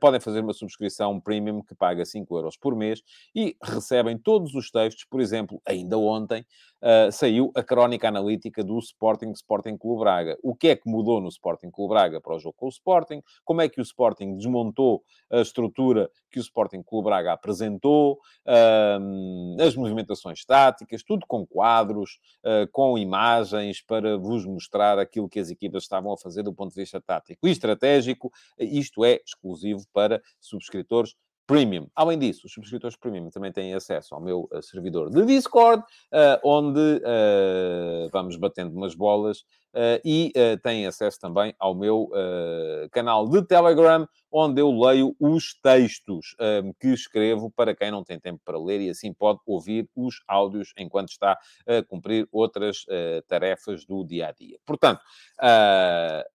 [0.00, 3.02] podem fazer uma subscrição premium que paga 5 euros por mês
[3.34, 5.04] e recebem todos os textos.
[5.04, 6.44] Por exemplo, ainda ontem,
[6.84, 10.38] uh, saiu a crónica analítica do Sporting Sporting Clube Braga.
[10.42, 13.22] O que é que mudou no Sporting Clube Braga para o jogo com o Sporting?
[13.44, 18.18] Como é que o Sporting desmontou a estrutura que o Sporting Clube Braga apresentou?
[18.46, 25.38] Uh, as movimentações táticas, tudo com quadros, uh, com imagens para vos mostrar aquilo que
[25.38, 28.32] as equipas estavam a fazer do ponto de vista tático e estratégico.
[28.58, 31.14] Isto é exclusivo para subscritores
[31.46, 31.88] Premium.
[31.94, 36.40] Além disso, os subscritores Premium também têm acesso ao meu uh, servidor de Discord, uh,
[36.42, 37.02] onde
[38.10, 39.44] vamos batendo umas bolas
[40.04, 40.32] e
[40.62, 42.10] têm acesso também ao meu
[42.92, 46.34] canal de Telegram, onde eu leio os textos
[46.80, 50.72] que escrevo para quem não tem tempo para ler e assim pode ouvir os áudios
[50.78, 52.84] enquanto está a cumprir outras
[53.28, 54.58] tarefas do dia a dia.
[54.64, 55.00] Portanto,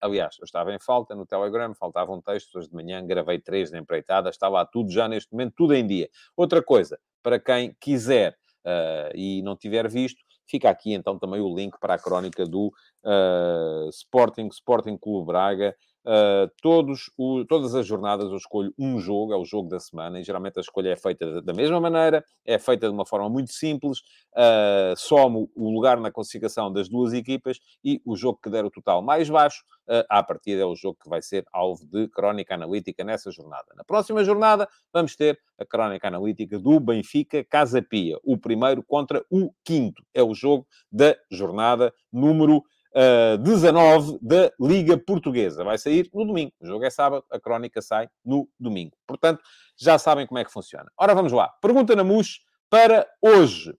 [0.01, 3.79] aliás, eu estava em falta no Telegram, faltavam textos hoje de manhã, gravei três na
[3.79, 6.09] empreitada, está lá tudo já neste momento, tudo em dia.
[6.35, 11.55] Outra coisa, para quem quiser uh, e não tiver visto, fica aqui então também o
[11.55, 17.85] link para a crónica do uh, Sporting, Sporting Clube Braga, Uh, todos o, todas as
[17.85, 20.95] jornadas eu escolho um jogo, é o jogo da semana, e geralmente a escolha é
[20.95, 23.99] feita da mesma maneira, é feita de uma forma muito simples,
[24.31, 28.71] uh, somo o lugar na classificação das duas equipas e o jogo que der o
[28.71, 32.55] total mais baixo, uh, à partida é o jogo que vai ser alvo de crónica
[32.55, 33.67] analítica nessa jornada.
[33.75, 39.23] Na próxima jornada vamos ter a crónica analítica do Benfica Casa Pia, o primeiro contra
[39.29, 40.01] o quinto.
[40.13, 42.63] É o jogo da jornada número
[42.95, 45.63] uh, 19 da Liga Portuguesa.
[45.63, 46.51] Vai sair no domingo.
[46.59, 48.95] O jogo é sábado, a crónica sai no domingo.
[49.07, 49.41] Portanto,
[49.77, 50.91] já sabem como é que funciona.
[50.97, 51.49] Ora, vamos lá.
[51.61, 53.73] Pergunta na MUS para hoje.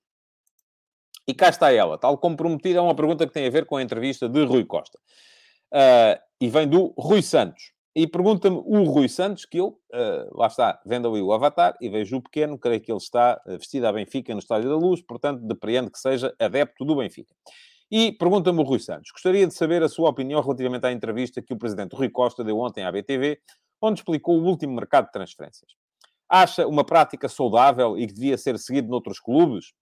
[1.27, 3.77] E cá está ela, tal como prometido, é uma pergunta que tem a ver com
[3.77, 4.99] a entrevista de Rui Costa.
[5.73, 7.73] Uh, e vem do Rui Santos.
[7.95, 11.89] E pergunta-me o Rui Santos, que eu, uh, lá está, vendo ali o avatar e
[11.89, 15.41] vejo o pequeno, creio que ele está vestido a Benfica no Estádio da Luz, portanto,
[15.43, 17.35] depreendo que seja adepto do Benfica.
[17.91, 19.11] E pergunta-me o Rui Santos.
[19.11, 22.59] Gostaria de saber a sua opinião relativamente à entrevista que o presidente Rui Costa deu
[22.59, 23.41] ontem à BTV,
[23.83, 25.73] onde explicou o último mercado de transferências.
[26.29, 29.73] Acha uma prática saudável e que devia ser seguido noutros clubes?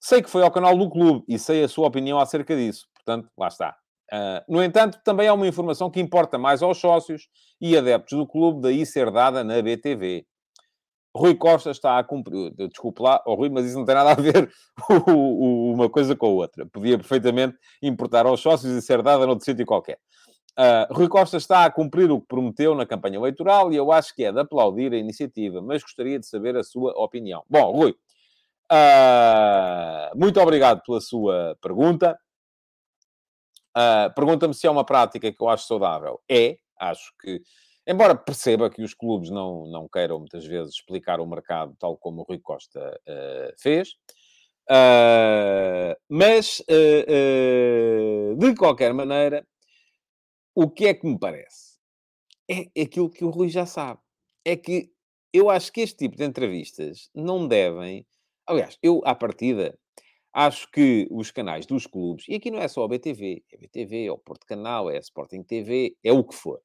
[0.00, 2.86] Sei que foi ao canal do clube e sei a sua opinião acerca disso.
[2.94, 3.76] Portanto, lá está.
[4.12, 7.28] Uh, no entanto, também há uma informação que importa mais aos sócios
[7.60, 10.24] e adeptos do clube, daí ser dada na BTV.
[11.14, 12.52] Rui Costa está a cumprir.
[12.54, 14.50] Desculpe lá, oh, Rui, mas isso não tem nada a ver
[15.08, 16.66] uma coisa com a outra.
[16.66, 19.98] Podia perfeitamente importar aos sócios e ser dada noutro sítio qualquer.
[20.58, 24.12] Uh, Rui Costa está a cumprir o que prometeu na campanha eleitoral e eu acho
[24.12, 27.44] que é de aplaudir a iniciativa, mas gostaria de saber a sua opinião.
[27.48, 27.92] Bom, Rui,
[28.72, 32.18] uh, muito obrigado pela sua pergunta.
[33.76, 36.20] Uh, Pergunta-me se é uma prática que eu acho saudável.
[36.28, 37.40] É, acho que,
[37.88, 42.20] embora perceba que os clubes não, não queiram muitas vezes explicar o mercado tal como
[42.20, 43.00] o Rui Costa
[43.58, 43.94] fez,
[46.08, 46.62] mas
[48.38, 49.44] de qualquer maneira
[50.54, 51.78] o que é que me parece?
[52.50, 54.00] É aquilo que o Rui já sabe.
[54.44, 54.90] É que
[55.32, 58.06] eu acho que este tipo de entrevistas não devem.
[58.46, 59.78] Aliás, eu, à partida,
[60.32, 63.60] acho que os canais dos clubes, e aqui não é só a BTV, é a
[63.60, 66.60] BTV, é o Porto Canal, é a Sporting TV, é o que for,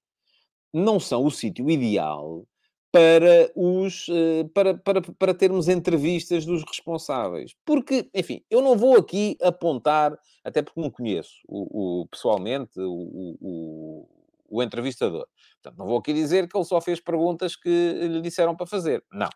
[0.74, 2.46] não são o sítio ideal
[2.94, 7.56] para, os, eh, para, para, para termos entrevistas dos responsáveis.
[7.66, 13.38] Porque, enfim, eu não vou aqui apontar, até porque não conheço o, o pessoalmente o,
[13.42, 14.08] o,
[14.48, 15.28] o, entrevistador.
[15.56, 19.04] Portanto, não vou aqui dizer que ele só fez perguntas que lhe disseram para fazer.
[19.12, 19.30] Não.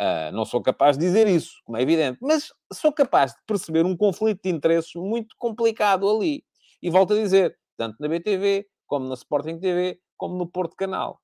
[0.00, 2.18] Uh, não sou capaz de dizer isso, como é evidente.
[2.22, 6.42] Mas sou capaz de perceber um conflito de interesses muito complicado ali.
[6.80, 11.20] E volto a dizer, tanto na BTV, como na Sporting TV, como no Porto Canal.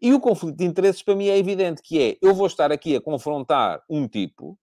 [0.00, 2.94] E o conflito de interesses para mim é evidente, que é, eu vou estar aqui
[2.96, 4.56] a confrontar um tipo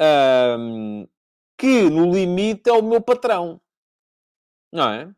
[0.00, 1.06] um,
[1.58, 3.60] que, no limite, é o meu patrão.
[4.72, 5.12] Não é?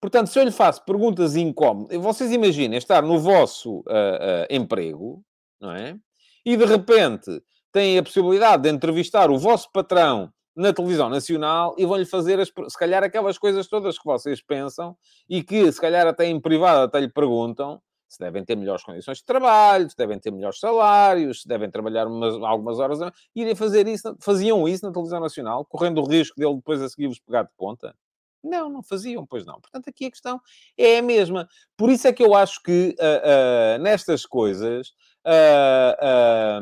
[0.00, 5.24] Portanto, se eu lhe faço perguntas incómodas, vocês imaginem estar no vosso uh, uh, emprego,
[5.58, 5.98] não é?
[6.44, 7.42] E, de repente,
[7.72, 12.48] têm a possibilidade de entrevistar o vosso patrão na televisão nacional e vão-lhe fazer, as,
[12.48, 14.96] se calhar, aquelas coisas todas que vocês pensam
[15.28, 19.18] e que, se calhar, até em privado até lhe perguntam, se devem ter melhores condições
[19.18, 23.00] de trabalho, se devem ter melhores salários, se devem trabalhar umas, algumas horas.
[23.34, 27.08] Irem fazer isso, faziam isso na televisão nacional, correndo o risco dele depois a seguir
[27.08, 27.94] vos pegar de ponta?
[28.42, 29.60] Não, não faziam, pois não.
[29.60, 30.40] Portanto, aqui a questão
[30.76, 31.48] é a mesma.
[31.76, 34.92] Por isso é que eu acho que uh, uh, nestas coisas,
[35.26, 36.54] uh,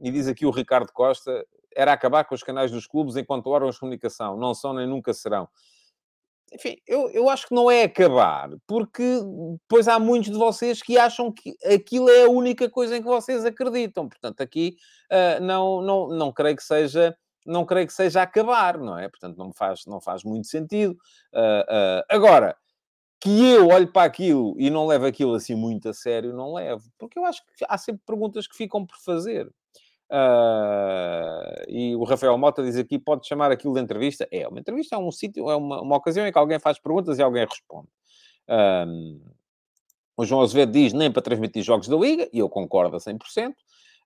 [0.00, 1.44] e diz aqui o Ricardo Costa,
[1.76, 4.36] era acabar com os canais dos clubes enquanto órgãos de comunicação.
[4.36, 5.48] Não são nem nunca serão
[6.54, 9.02] enfim, eu, eu acho que não é acabar, porque
[9.62, 13.08] depois há muitos de vocês que acham que aquilo é a única coisa em que
[13.08, 14.08] vocês acreditam.
[14.08, 14.76] Portanto, aqui
[15.10, 19.08] uh, não, não, não creio que seja não creio que seja acabar, não é?
[19.08, 20.92] Portanto, não faz, não faz muito sentido.
[21.34, 22.56] Uh, uh, agora,
[23.20, 26.88] que eu olho para aquilo e não levo aquilo assim muito a sério, não levo.
[26.96, 29.50] Porque eu acho que há sempre perguntas que ficam por fazer.
[30.12, 34.28] Uh, e o Rafael Mota diz aqui: pode chamar aquilo de entrevista?
[34.30, 37.18] É, uma entrevista é um sítio, é uma, uma ocasião em que alguém faz perguntas
[37.18, 37.88] e alguém responde.
[40.16, 43.50] O João Azevedo diz: nem para transmitir jogos da Liga, e eu concordo a 100%.
[43.50, 43.54] Uh,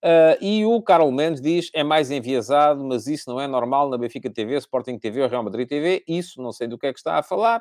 [0.02, 3.98] ah, e o Carol Mendes diz: é mais enviesado, mas isso não é normal na
[3.98, 6.04] Benfica TV, Sporting TV ou Real Madrid TV.
[6.06, 7.60] Isso não sei do que é que está a falar.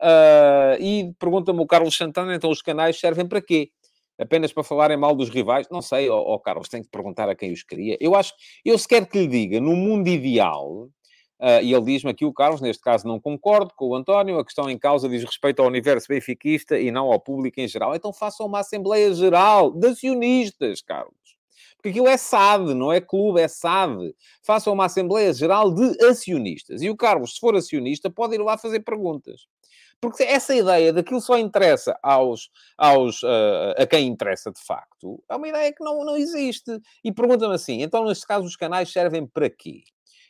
[0.00, 3.70] Uh, e pergunta-me o Carlos Santana: então os canais servem para quê?
[4.18, 5.66] Apenas para falarem mal dos rivais?
[5.70, 7.96] Não sei, ó oh, Carlos, tem que perguntar a quem os queria.
[8.00, 8.32] Eu acho,
[8.64, 10.88] eu sequer que lhe diga, no mundo ideal,
[11.38, 14.44] Uh, e ele diz-me aqui, o Carlos, neste caso não concordo com o António, a
[14.44, 17.94] questão em causa diz respeito ao universo benfiquista e não ao público em geral.
[17.94, 21.14] Então façam uma Assembleia Geral de acionistas, Carlos.
[21.76, 24.14] Porque aquilo é SAD, não é clube, é SAD.
[24.42, 26.80] Façam uma Assembleia Geral de acionistas.
[26.80, 29.46] E o Carlos, se for acionista, pode ir lá fazer perguntas.
[30.00, 35.36] Porque essa ideia daquilo só interessa aos, aos, uh, a quem interessa de facto, é
[35.36, 36.78] uma ideia que não, não existe.
[37.02, 39.82] E pergunta-me assim, então neste caso os canais servem para quê?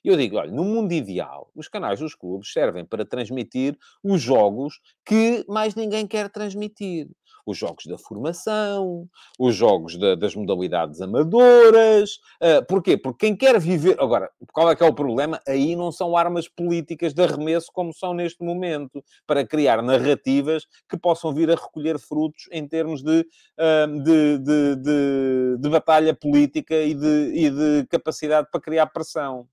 [0.06, 4.80] Eu digo, olha, no mundo ideal, os canais dos clubes servem para transmitir os jogos
[5.04, 7.08] que mais ninguém quer transmitir
[7.44, 12.20] os jogos da formação, os jogos da, das modalidades amadoras.
[12.40, 12.96] Uh, porquê?
[12.96, 13.96] Porque quem quer viver.
[13.98, 15.40] Agora, qual é que é o problema?
[15.46, 20.96] Aí não são armas políticas de arremesso como são neste momento, para criar narrativas que
[20.96, 23.26] possam vir a recolher frutos em termos de,
[23.58, 29.48] uh, de, de, de, de, batalha política e de, e de capacidade para criar pressão.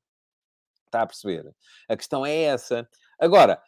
[0.93, 1.51] Está a perceber?
[1.89, 2.87] A questão é essa.
[3.19, 3.59] Agora,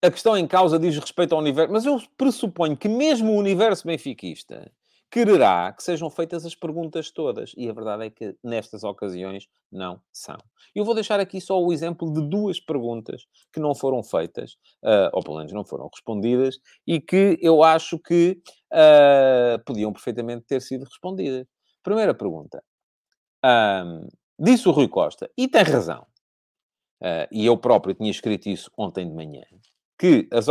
[0.00, 3.84] a questão em causa diz respeito ao universo, mas eu pressuponho que mesmo o universo
[3.84, 4.70] benfiquista,
[5.10, 7.54] quererá que sejam feitas as perguntas todas.
[7.56, 10.38] E a verdade é que nestas ocasiões não são.
[10.72, 14.52] Eu vou deixar aqui só o exemplo de duas perguntas que não foram feitas,
[14.84, 16.56] uh, ou pelo menos não foram respondidas,
[16.86, 18.40] e que eu acho que
[18.72, 21.48] uh, podiam perfeitamente ter sido respondidas.
[21.82, 22.62] Primeira pergunta.
[23.44, 24.06] Um,
[24.38, 26.06] disse o Rui Costa, e tem razão,
[27.02, 29.42] uh, e eu próprio tinha escrito isso ontem de manhã,
[29.98, 30.46] que as,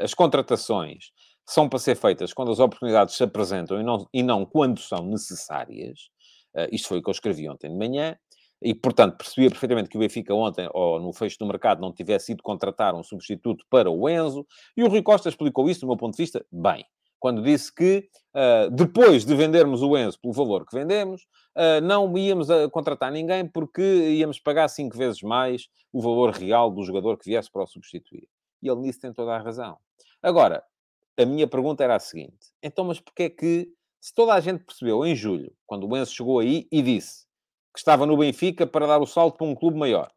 [0.00, 1.10] as contratações
[1.46, 5.04] são para ser feitas quando as oportunidades se apresentam e não, e não quando são
[5.04, 6.08] necessárias.
[6.54, 8.16] Uh, isto foi o que eu escrevi ontem de manhã.
[8.64, 12.30] E, portanto, percebia perfeitamente que o Benfica ontem, ou no fecho do mercado, não tivesse
[12.30, 14.46] ido contratar um substituto para o Enzo.
[14.76, 16.84] E o Rui Costa explicou isso, do meu ponto de vista, bem.
[17.22, 21.22] Quando disse que, uh, depois de vendermos o Enzo pelo valor que vendemos,
[21.56, 26.68] uh, não íamos a contratar ninguém porque íamos pagar cinco vezes mais o valor real
[26.68, 28.28] do jogador que viesse para o substituir.
[28.60, 29.78] E ele nisso tem toda a razão.
[30.20, 30.64] Agora,
[31.16, 33.68] a minha pergunta era a seguinte: então, mas porquê é que,
[34.00, 37.24] se toda a gente percebeu em julho, quando o Enzo chegou aí e disse
[37.72, 40.10] que estava no Benfica para dar o salto para um clube maior,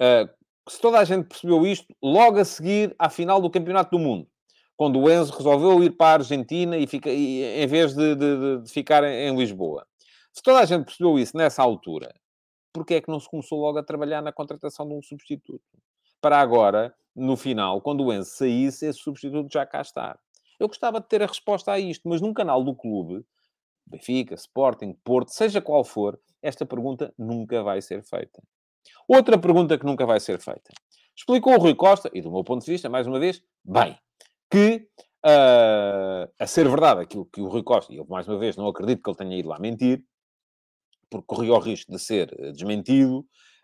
[0.00, 0.30] uh,
[0.70, 4.28] se toda a gente percebeu isto, logo a seguir à final do Campeonato do Mundo,
[4.76, 8.58] quando o Enzo resolveu ir para a Argentina e, fica, e em vez de, de,
[8.62, 9.86] de, ficar em, Lisboa,
[10.32, 12.14] se toda a gente percebeu isso nessa altura,
[12.72, 15.64] porquê é que não se começou logo a trabalhar na contratação de um substituto?
[16.20, 20.18] Para agora no final, quando o Enzo saísse, esse substituto já cá está.
[20.60, 23.24] Eu gostava de ter a resposta a isto, mas num canal do clube,
[23.86, 28.42] Benfica, Sporting, Porto, seja qual for, esta pergunta nunca vai ser feita.
[29.08, 30.72] Outra pergunta que nunca vai ser feita.
[31.16, 33.98] Explicou o Rui Costa, e do meu ponto de vista, mais uma vez, bem,
[34.50, 34.88] que
[35.24, 38.68] uh, a ser verdade aquilo que o Rui Costa, e eu mais uma vez não
[38.68, 40.04] acredito que ele tenha ido lá mentir,
[41.10, 43.20] porque corria o risco de ser eh, desmentido,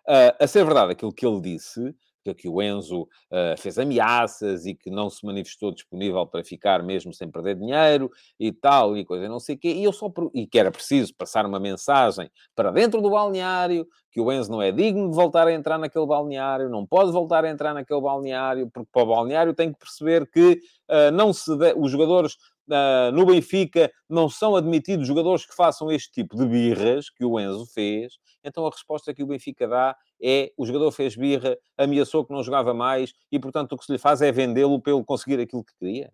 [0.08, 1.94] uh, a ser verdade aquilo que ele disse,
[2.36, 7.12] que o Enzo uh, fez ameaças e que não se manifestou disponível para ficar mesmo
[7.12, 9.72] sem perder dinheiro e tal, e coisa não sei o quê.
[9.72, 14.20] E, eu só, e que era preciso passar uma mensagem para dentro do balneário, que
[14.20, 17.50] o Enzo não é digno de voltar a entrar naquele balneário, não pode voltar a
[17.50, 21.72] entrar naquele balneário, porque para o balneário tem que perceber que uh, não se de...
[21.76, 22.34] os jogadores
[22.68, 27.40] uh, no Benfica não são admitidos jogadores que façam este tipo de birras que o
[27.40, 28.12] Enzo fez,
[28.44, 32.42] então a resposta que o Benfica dá é o jogador fez birra, ameaçou que não
[32.42, 35.74] jogava mais e, portanto, o que se lhe faz é vendê-lo pelo conseguir aquilo que
[35.78, 36.12] queria.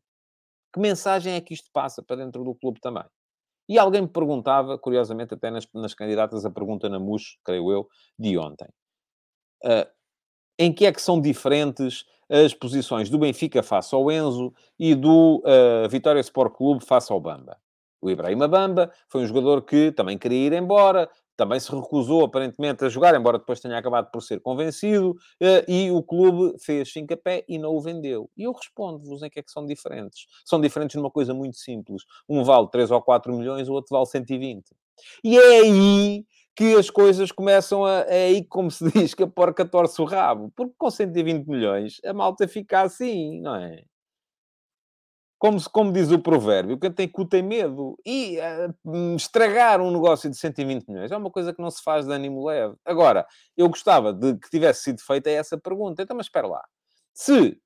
[0.73, 3.05] Que mensagem é que isto passa para dentro do clube também?
[3.69, 7.89] E alguém me perguntava, curiosamente, até nas, nas candidatas, a pergunta na MUS, creio eu,
[8.19, 8.69] de ontem.
[9.63, 9.87] Uh,
[10.59, 15.43] em que é que são diferentes as posições do Benfica face ao Enzo e do
[15.45, 17.59] uh, Vitória Sport Clube face ao Bamba?
[18.01, 22.85] O Ibrahima Bamba foi um jogador que também queria ir embora, também se recusou aparentemente
[22.85, 27.45] a jogar, embora depois tenha acabado por ser convencido, eh, e o clube fez pé
[27.49, 28.29] e não o vendeu.
[28.37, 30.27] E eu respondo-vos em que é que são diferentes.
[30.45, 32.03] São diferentes numa coisa muito simples.
[32.29, 34.65] Um vale 3 ou 4 milhões, o outro vale 120.
[35.23, 38.01] E é aí que as coisas começam a...
[38.09, 40.53] É aí, como se diz, que a porca torce o rabo.
[40.57, 43.85] Porque com 120 milhões, a malta fica assim, não é?
[45.39, 47.97] Como, como diz o provérbio, quem tem cu tem medo.
[48.05, 52.07] E uh, estragar um negócio de 120 milhões é uma coisa que não se faz
[52.07, 52.75] de ânimo leve.
[52.85, 56.03] Agora, eu gostava de que tivesse sido feita essa pergunta.
[56.03, 56.65] Então, mas espera lá.
[57.15, 57.57] Se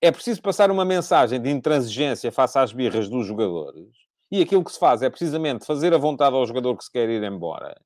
[0.00, 3.88] é preciso passar uma mensagem de intransigência face às birras dos jogadores,
[4.30, 7.08] e aquilo que se faz é precisamente fazer a vontade ao jogador que se quer
[7.08, 7.80] ir embora,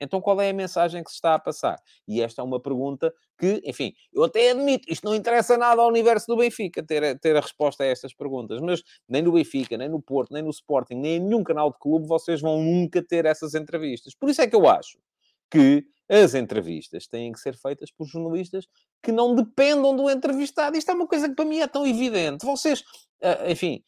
[0.00, 1.78] então, qual é a mensagem que se está a passar?
[2.06, 5.88] E esta é uma pergunta que, enfim, eu até admito, isto não interessa nada ao
[5.88, 9.88] universo do Benfica, ter, ter a resposta a estas perguntas, mas nem no Benfica, nem
[9.88, 13.24] no Porto, nem no Sporting, nem em nenhum canal de clube vocês vão nunca ter
[13.24, 14.14] essas entrevistas.
[14.14, 14.98] Por isso é que eu acho
[15.50, 18.66] que as entrevistas têm que ser feitas por jornalistas
[19.02, 20.76] que não dependam do entrevistado.
[20.76, 22.44] Isto é uma coisa que para mim é tão evidente.
[22.44, 22.82] Vocês,
[23.22, 23.82] ah, enfim,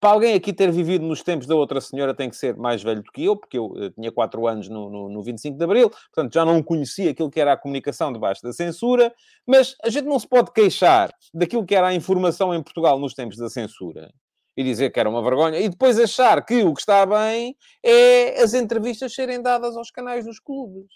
[0.00, 3.02] para alguém aqui ter vivido nos tempos da outra senhora tem que ser mais velho
[3.02, 5.90] do que eu, porque eu, eh, tinha 4 anos no, no, no, 25 de Abril,
[5.90, 9.12] portanto já não conhecia aquilo que era a comunicação debaixo da censura,
[9.46, 13.14] mas a gente não se pode queixar daquilo que era a informação em Portugal nos
[13.14, 14.12] tempos da censura
[14.56, 18.42] e dizer que era uma vergonha, e depois achar que o que está bem é
[18.42, 20.86] as entrevistas serem dadas aos canais dos clubes.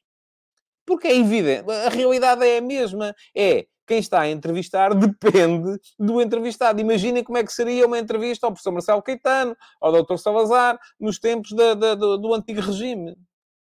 [0.84, 3.14] Porque é evidente, a realidade é a mesma.
[3.36, 6.80] É, quem está a entrevistar depende do entrevistado.
[6.80, 11.18] Imaginem como é que seria uma entrevista ao professor Marcelo Caetano, ao doutor Salazar, nos
[11.18, 13.16] tempos da, da, do, do, antigo regime.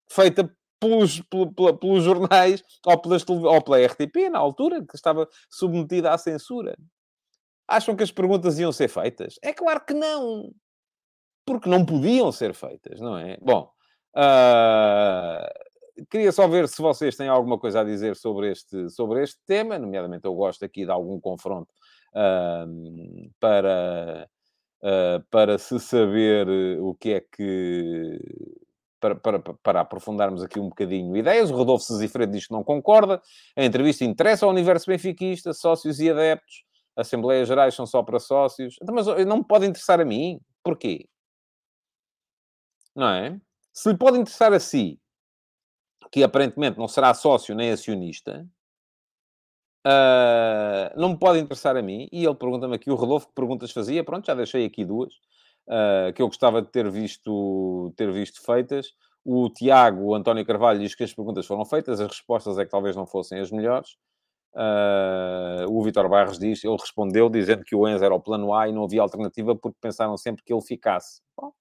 [0.10, 0.49] Feita
[0.80, 6.18] pelos, pelos, pelos jornais ou, pelas, ou pela RTP, na altura, que estava submetida à
[6.18, 6.76] censura.
[7.68, 9.36] Acham que as perguntas iam ser feitas?
[9.41, 10.51] É claro que não.
[11.45, 13.38] Porque não podiam ser feitas, não é?
[13.41, 13.70] Bom,
[14.16, 15.66] uh,
[16.10, 19.80] queria só ver se vocês têm alguma coisa a dizer sobre este, sobre este tema,
[19.80, 21.72] nomeadamente eu gosto aqui de algum confronto
[22.14, 24.30] uh, para,
[24.82, 26.48] uh, para se saber
[26.80, 28.20] o que é que.
[29.00, 31.52] Para, para, para aprofundarmos aqui um bocadinho ideias.
[31.52, 33.22] O Rodolfo Sesifredo diz que não concorda.
[33.56, 36.64] A entrevista interessa ao universo benfiquista, sócios e adeptos.
[36.95, 38.76] Assembleias Gerais são só para sócios.
[38.82, 40.39] Então, mas não me pode interessar a mim.
[40.64, 41.08] Porquê?
[42.95, 43.39] Não é?
[43.72, 45.00] Se lhe pode interessar a si,
[46.12, 48.47] que aparentemente não será sócio nem acionista,
[49.86, 52.08] uh, não me pode interessar a mim.
[52.12, 54.03] E ele pergunta-me aqui, o Rodolfo, que perguntas fazia?
[54.03, 55.14] Pronto, já deixei aqui duas,
[55.68, 58.93] uh, que eu gostava de ter visto, ter visto feitas.
[59.24, 62.72] O Tiago, o António Carvalho, diz que as perguntas foram feitas, as respostas é que
[62.72, 63.97] talvez não fossem as melhores.
[64.53, 68.68] Uh, o Vitor Barros diz, ele respondeu dizendo que o Enzo era o plano A
[68.68, 71.22] e não havia alternativa porque pensaram sempre que ele ficasse.
[71.39, 71.51] Bom,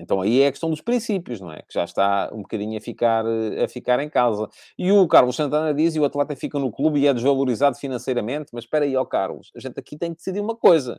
[0.00, 1.60] então aí é a questão dos princípios, não é?
[1.60, 4.48] Que já está um bocadinho a ficar, a ficar em casa.
[4.78, 8.50] E o Carlos Santana diz, e o atleta fica no clube e é desvalorizado financeiramente,
[8.52, 10.98] mas espera aí, ó Carlos, a gente aqui tem que decidir uma coisa.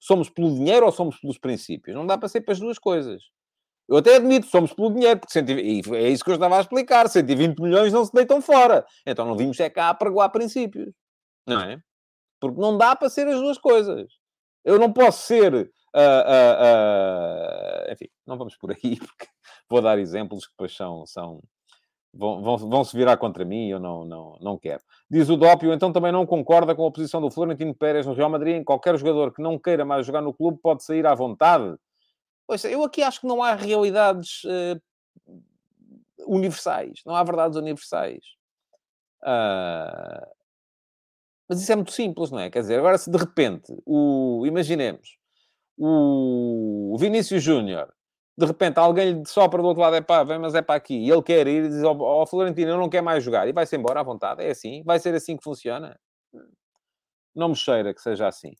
[0.00, 1.94] Somos pelo dinheiro ou somos pelos princípios?
[1.94, 3.22] Não dá para ser para as duas coisas.
[3.86, 6.60] Eu até admito, somos pelo dinheiro, porque 120, e é isso que eu estava a
[6.60, 8.86] explicar, 120 milhões não se deitam fora.
[9.06, 10.92] Então não vimos é cá a pregoar princípios,
[11.46, 11.78] não é?
[12.40, 14.10] Porque não dá para ser as duas coisas.
[14.64, 19.26] Eu não posso ser Uh, uh, enfim, não vamos por aí, porque
[19.68, 21.42] vou dar exemplos que depois são, são,
[22.12, 24.82] vão, vão, vão se virar contra mim eu não, não, não quero.
[25.10, 28.30] Diz o Dópio, então também não concorda com a posição do Florentino Pérez no Real
[28.30, 28.56] Madrid.
[28.56, 31.76] Em qualquer jogador que não queira mais jogar no clube pode sair à vontade.
[32.46, 34.80] Pois, eu aqui acho que não há realidades uh,
[36.26, 38.24] universais, não há verdades universais.
[39.22, 40.26] Uh,
[41.48, 42.50] mas isso é muito simples, não é?
[42.50, 45.17] Quer dizer, agora se de repente, o, imaginemos,
[45.78, 47.92] o Vinícius Júnior,
[48.36, 50.96] de repente alguém lhe sopra do outro lado, é pá, vem, mas é para aqui,
[50.96, 53.52] e ele quer ir e diz ao, oh, Florentino, eu não quero mais jogar, e
[53.52, 54.82] vai-se embora à vontade, é assim?
[54.84, 55.98] Vai ser assim que funciona?
[57.34, 58.52] Não me cheira que seja assim.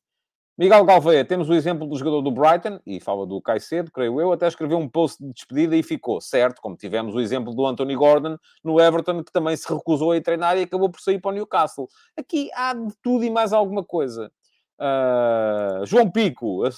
[0.57, 4.33] Miguel Galveia, temos o exemplo do jogador do Brighton, e fala do Caicedo, creio eu,
[4.33, 7.95] até escreveu um post de despedida e ficou, certo, como tivemos o exemplo do Anthony
[7.95, 11.31] Gordon no Everton, que também se recusou a ir treinar e acabou por sair para
[11.31, 11.87] o Newcastle.
[12.17, 14.33] Aqui há de tudo e mais alguma coisa.
[14.79, 16.69] Uh, João Pico, a,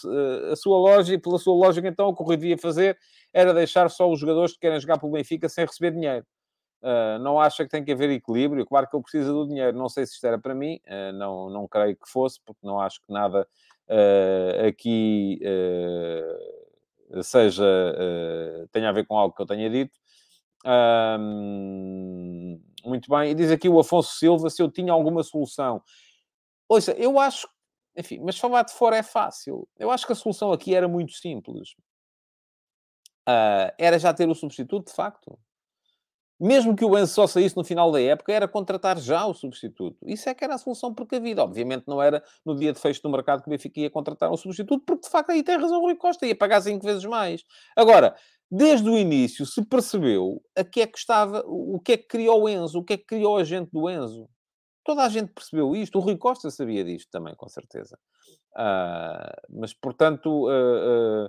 [0.52, 2.98] a, sua lógica, pela sua lógica, então, o que o devia fazer
[3.32, 6.24] era deixar só os jogadores que querem jogar pelo Benfica sem receber dinheiro.
[6.82, 8.64] Uh, não acha que tem que haver equilíbrio?
[8.64, 9.76] Claro que ele precisa do dinheiro.
[9.76, 12.80] Não sei se isto era para mim, uh, não, não creio que fosse, porque não
[12.80, 13.46] acho que nada
[14.68, 15.40] aqui
[17.24, 17.64] seja
[18.70, 19.98] tenha a ver com algo que eu tenha dito.
[22.84, 23.32] muito bem.
[23.32, 25.82] E diz aqui o Afonso Silva se eu tinha alguma solução.
[26.68, 27.48] Ouça, eu acho
[28.00, 29.68] enfim, mas falar de fora é fácil.
[29.78, 31.70] Eu acho que a solução aqui era muito simples.
[33.28, 35.38] Uh, era já ter o substituto, de facto.
[36.40, 39.98] Mesmo que o Enzo só saísse no final da época, era contratar já o substituto.
[40.08, 41.44] Isso é que era a solução precavida.
[41.44, 44.36] Obviamente não era no dia de fecho do mercado que o Benfica ia contratar um
[44.38, 47.44] substituto, porque de facto aí tem razão o Rui Costa, ia pagar cinco vezes mais.
[47.76, 48.16] Agora,
[48.50, 52.44] desde o início se percebeu a que é que estava, o que é que criou
[52.44, 54.26] o Enzo, o que é que criou a gente do Enzo.
[54.84, 55.98] Toda a gente percebeu isto.
[55.98, 57.98] O Rui Costa sabia disto também, com certeza.
[58.52, 61.26] Uh, mas, portanto, uh,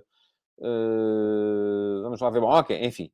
[0.59, 2.41] uh, vamos lá ver.
[2.41, 3.11] Bom, ok, enfim.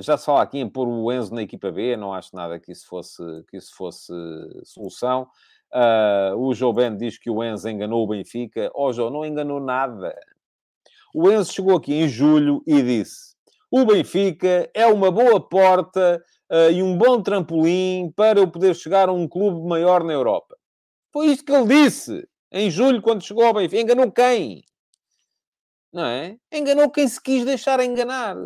[0.00, 1.96] já se fala aqui em pôr o Enzo na equipa B.
[1.96, 4.12] Não acho nada que isso fosse, que isso fosse
[4.64, 5.28] solução.
[6.38, 8.70] o João Ben diz que o Enzo enganou o Benfica.
[8.74, 10.18] Oh, João, não enganou nada.
[11.14, 13.30] O Enzo chegou aqui em julho e disse:
[13.70, 16.20] o Benfica é uma boa porta
[16.50, 20.56] uh, e um bom trampolim para eu poder chegar a um clube maior na Europa.
[21.12, 23.80] Foi isto que ele disse em julho, quando chegou ao Benfica.
[23.80, 24.64] Enganou quem?
[25.92, 26.36] Não é?
[26.52, 28.36] Enganou quem se quis deixar enganar.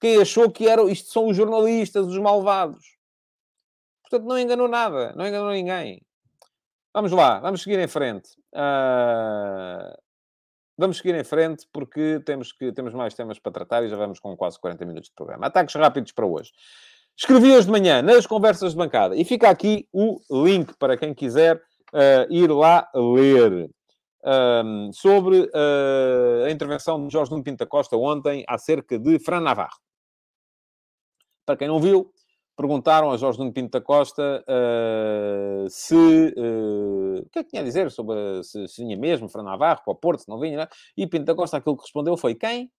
[0.00, 2.96] Quem achou que era, isto são os jornalistas, os malvados.
[4.02, 5.12] Portanto, não enganou nada.
[5.14, 6.02] Não enganou ninguém.
[6.94, 8.30] Vamos lá, vamos seguir em frente.
[8.54, 9.94] Uh...
[10.78, 14.20] Vamos seguir em frente porque temos, que, temos mais temas para tratar e já vamos
[14.20, 15.46] com quase 40 minutos de programa.
[15.46, 16.52] Ataques rápidos para hoje.
[17.18, 21.14] Escrevi hoje de manhã nas conversas de bancada e fica aqui o link para quem
[21.14, 23.70] quiser uh, ir lá ler.
[24.28, 29.78] Um, sobre uh, a intervenção de Jorge Nuno Pinta Costa ontem acerca de Fran Navarro.
[31.46, 32.12] Para quem não viu,
[32.56, 37.62] perguntaram a Jorge Nuno Pinto da Costa uh, se uh, o que é que tinha
[37.62, 40.56] a dizer sobre se, se vinha mesmo Fran Navarro para o Porto, se não vinha,
[40.56, 40.68] não é?
[40.96, 42.70] e Pinto da Costa aquilo que respondeu foi quem?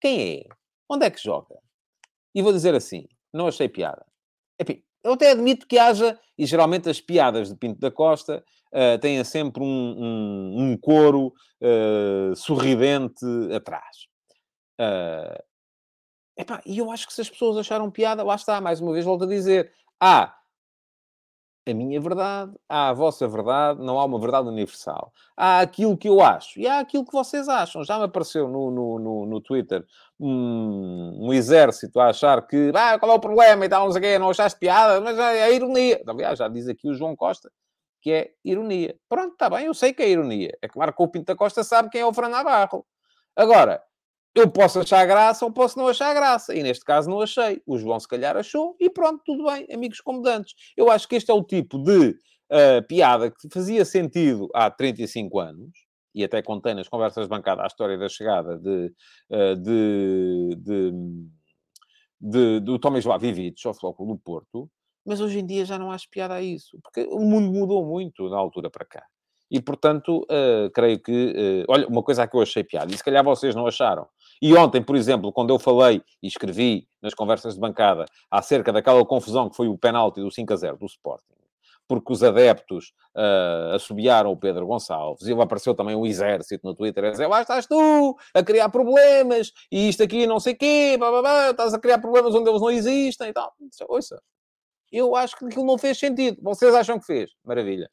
[0.00, 0.44] Quem é?
[0.88, 1.54] Onde é que joga?
[2.34, 4.04] E vou dizer assim, não achei piada.
[4.60, 8.98] Enfim, eu até admito que haja, e geralmente as piadas de Pinto da Costa uh,
[9.00, 13.24] têm sempre um, um, um coro uh, sorridente
[13.54, 14.06] atrás.
[14.80, 15.42] Uh,
[16.36, 19.04] epá, e eu acho que se as pessoas acharam piada, lá está, mais uma vez
[19.04, 20.37] volto a dizer, há
[21.70, 25.12] a minha verdade, há a vossa verdade, não há uma verdade universal.
[25.36, 27.84] Há aquilo que eu acho e há aquilo que vocês acham.
[27.84, 29.84] Já me apareceu no, no, no, no Twitter
[30.18, 34.00] um, um, exército a achar que ah, qual é o problema e tal, não sei
[34.00, 36.02] o quê, não achaste piada, mas é, é ironia.
[36.06, 37.50] Aliás, já diz aqui o João Costa
[38.00, 38.96] que é ironia.
[39.08, 40.56] Pronto, está bem, eu sei que é ironia.
[40.62, 42.86] É claro que o Pinto da Costa sabe quem é o Fran Navarro.
[43.36, 43.82] Agora,
[44.34, 46.54] eu posso achar graça ou posso não achar graça.
[46.54, 47.62] E neste caso não achei.
[47.66, 50.54] O João se calhar achou e pronto, tudo bem, amigos comodantes.
[50.76, 55.38] Eu acho que este é o tipo de uh, piada que fazia sentido há 35
[55.38, 55.70] anos,
[56.14, 58.92] e até contei nas conversas de bancada a história da chegada de,
[59.30, 60.92] uh, de, de,
[62.20, 64.70] de, do Tomislav Ivic ao do Porto,
[65.06, 68.28] mas hoje em dia já não acho piada a isso, porque o mundo mudou muito
[68.28, 69.04] da altura para cá.
[69.50, 71.64] E, portanto, uh, creio que...
[71.66, 74.06] Uh, olha, uma coisa que eu achei piada, e se calhar vocês não acharam.
[74.40, 79.04] E ontem, por exemplo, quando eu falei e escrevi nas conversas de bancada acerca daquela
[79.04, 81.34] confusão que foi o penalti do 5 a 0 do Sporting,
[81.88, 87.04] porque os adeptos uh, assobiaram o Pedro Gonçalves, e apareceu também um exército no Twitter
[87.04, 91.10] a dizer, lá estás tu, a criar problemas, e isto aqui não sei quê, blá,
[91.10, 93.54] blá, blá, estás a criar problemas onde eles não existem e tal.
[93.88, 94.20] Ouça,
[94.92, 96.38] eu acho que aquilo não fez sentido.
[96.42, 97.30] Vocês acham que fez?
[97.44, 97.90] Maravilha.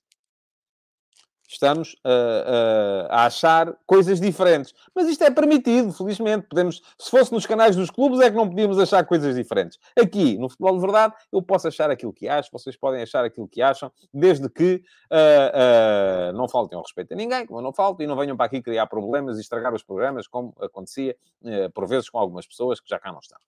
[1.48, 4.74] Estamos a, a, achar coisas diferentes.
[4.94, 6.48] Mas isto é permitido, felizmente.
[6.48, 9.80] Podemos, se fosse nos canais dos clubes, é que não podíamos achar coisas diferentes.
[9.98, 13.48] Aqui, no futebol de verdade, eu posso achar aquilo que acho, vocês podem achar aquilo
[13.48, 17.74] que acham, desde que uh, uh, não faltem ao respeito a ninguém, como eu não
[17.74, 21.72] falto, e não venham para aqui criar problemas e estragar os programas, como acontecia uh,
[21.72, 23.40] por vezes com algumas pessoas que já cá não estão.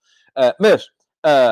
[0.60, 0.90] mas,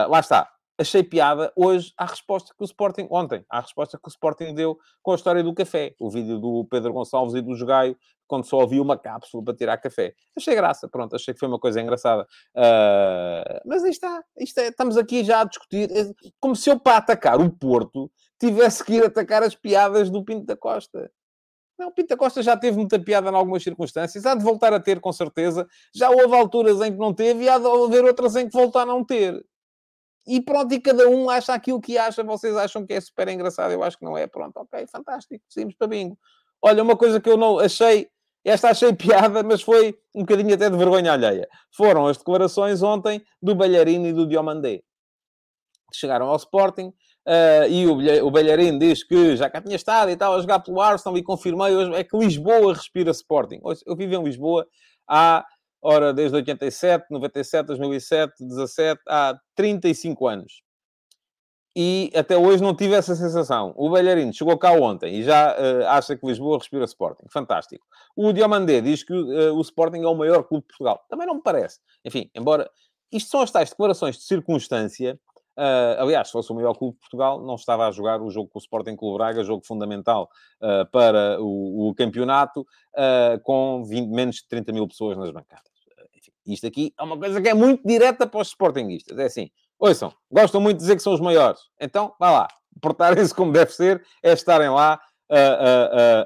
[0.08, 4.10] lá está achei piada hoje à resposta que o Sporting, ontem, à resposta que o
[4.10, 5.96] Sporting deu com a história do café.
[6.00, 7.98] O vídeo do Pedro Gonçalves e do Jogaio,
[8.28, 10.14] quando só havia uma cápsula para tirar café.
[10.36, 12.24] Achei graça, pronto, achei que foi uma coisa engraçada.
[12.56, 15.90] Uh, mas aí está, isto é, estamos aqui já a discutir,
[16.40, 20.46] como se eu para atacar o Porto tivesse que ir atacar as piadas do Pinto
[20.46, 21.10] da Costa.
[21.78, 24.80] Não, Pinto da Costa já teve muita piada em algumas circunstâncias, há de voltar a
[24.80, 25.68] ter, com certeza.
[25.94, 28.84] Já houve alturas em que não teve e há de haver outras em que voltar
[28.84, 29.46] a não ter
[30.28, 32.24] e pronto, e cada um acha aquilo que acha.
[32.24, 34.26] Vocês acham que é super engraçado, eu acho que não é.
[34.28, 36.18] Pronto, ok, fantástico, seguimos para bingo.
[36.62, 38.10] Olha, uma coisa que eu não achei,
[38.44, 41.48] esta achei piada, mas foi um bocadinho até de vergonha alheia.
[41.72, 44.82] Foram as declarações ontem do Balharino e do Diomandé.
[45.94, 50.16] Chegaram ao Sporting uh, e o, o Balharino diz que já cá tinha estado e
[50.16, 53.62] tal a jogar pelo Arsenal e confirmei hoje é que Lisboa respira Sporting.
[53.86, 54.68] Eu vivo em Lisboa
[55.08, 55.46] há
[55.88, 60.64] Ora, desde 87, 97, 2007, 17, há 35 anos.
[61.76, 63.72] E até hoje não tive essa sensação.
[63.78, 67.26] O Belharino chegou cá ontem e já uh, acha que Lisboa respira Sporting.
[67.30, 67.86] Fantástico.
[68.16, 71.06] O Diomandé diz que uh, o Sporting é o maior clube de Portugal.
[71.08, 71.80] Também não me parece.
[72.04, 72.68] Enfim, embora...
[73.12, 75.20] Isto são as tais declarações de circunstância
[75.58, 78.50] Uh, aliás, se fosse o maior clube de Portugal, não estava a jogar o jogo
[78.50, 80.30] com o Sporting Clube Braga, jogo fundamental
[80.62, 85.75] uh, para o, o campeonato, uh, com 20, menos de 30 mil pessoas nas bancadas.
[86.46, 89.18] Isto aqui é uma coisa que é muito direta para os sportinguistas.
[89.18, 91.60] É assim, ouçam, gostam muito de dizer que são os maiores.
[91.80, 92.48] Então, vá lá,
[92.82, 96.26] portarem-se como deve ser, é estarem lá a, a,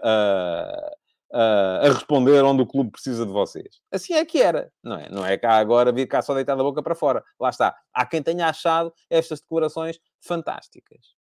[1.34, 3.80] a, a, responder onde o clube precisa de vocês.
[3.92, 5.10] Assim é que era, não é?
[5.10, 7.24] Não é cá agora vir cá só deitar da boca para fora.
[7.40, 7.76] Lá está.
[7.94, 11.16] Há quem tenha achado estas declarações fantásticas.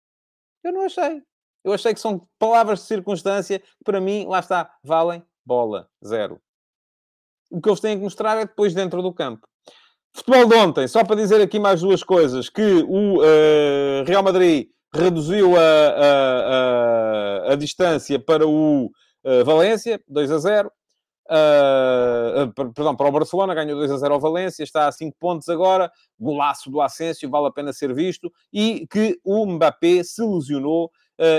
[0.63, 1.21] Eu não achei.
[1.63, 6.41] Eu achei que são palavras de circunstância que, para mim, lá está, valem bola, zero.
[7.49, 9.47] O que eles têm que mostrar é depois dentro do campo.
[10.13, 14.67] Futebol de ontem, só para dizer aqui mais duas coisas, que o uh, Real Madrid
[14.93, 18.85] reduziu a, a, a, a distância para o
[19.23, 20.71] uh, Valência, 2 a 0.
[21.29, 25.49] Uh, perdão, para o Barcelona, ganhou 2 a 0 ao Valência, está a 5 pontos
[25.49, 30.89] agora, golaço do Asensio, vale a pena ser visto, e que o Mbappé se lesionou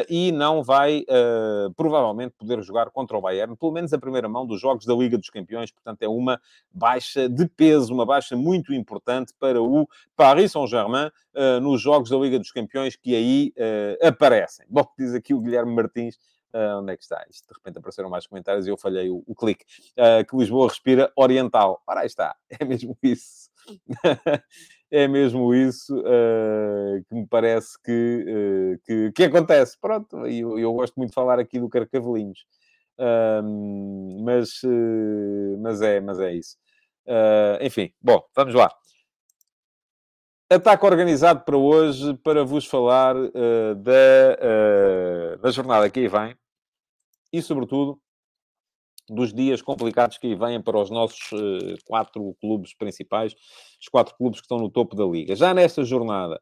[0.08, 4.46] e não vai uh, provavelmente poder jogar contra o Bayern, pelo menos a primeira mão
[4.46, 5.70] dos jogos da Liga dos Campeões.
[5.70, 6.40] Portanto, é uma
[6.72, 12.16] baixa de peso, uma baixa muito importante para o Paris Saint-Germain uh, nos jogos da
[12.16, 13.52] Liga dos Campeões que aí
[14.02, 14.66] aparecem.
[14.68, 16.18] Bom, diz aqui o Guilherme Martins.
[16.52, 17.22] Uh, onde é que está?
[17.28, 19.64] Isto, de repente apareceram mais comentários e eu falhei o, o clique.
[19.92, 21.82] Uh, que Lisboa respira oriental.
[21.86, 22.34] Ora, aí está.
[22.58, 23.50] É mesmo isso.
[24.90, 29.76] é mesmo isso uh, que me parece que, uh, que, que, acontece.
[29.80, 32.46] Pronto, e eu, eu, gosto muito de falar aqui do Carcavelinhos.
[32.98, 36.56] Uh, mas, eh, mas, é, mas é isso.
[37.60, 38.70] enfim, bom, vamos lá.
[40.50, 43.14] Ataque organizado para hoje para vos falar
[43.76, 46.34] da, da jornada que aí vem
[47.32, 48.00] e, sobretudo,
[49.08, 53.34] dos dias complicados que vêm para os nossos uh, quatro clubes principais,
[53.80, 55.34] os quatro clubes que estão no topo da liga.
[55.36, 56.40] Já nesta jornada,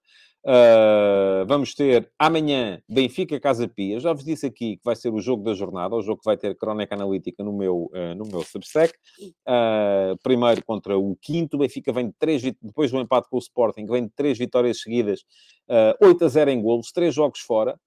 [0.48, 3.98] Uh, vamos ter amanhã Benfica Casa Pia.
[3.98, 6.36] Já vos disse aqui que vai ser o jogo da jornada, o jogo que vai
[6.36, 8.94] ter crónica analítica no meu, uh, no meu Substack.
[9.20, 11.58] Uh, primeiro contra o quinto.
[11.58, 15.24] Benfica vem de três, depois do empate com o Sporting, vem de três vitórias seguidas,
[15.68, 17.78] uh, 8 a 0 em golos, três jogos fora,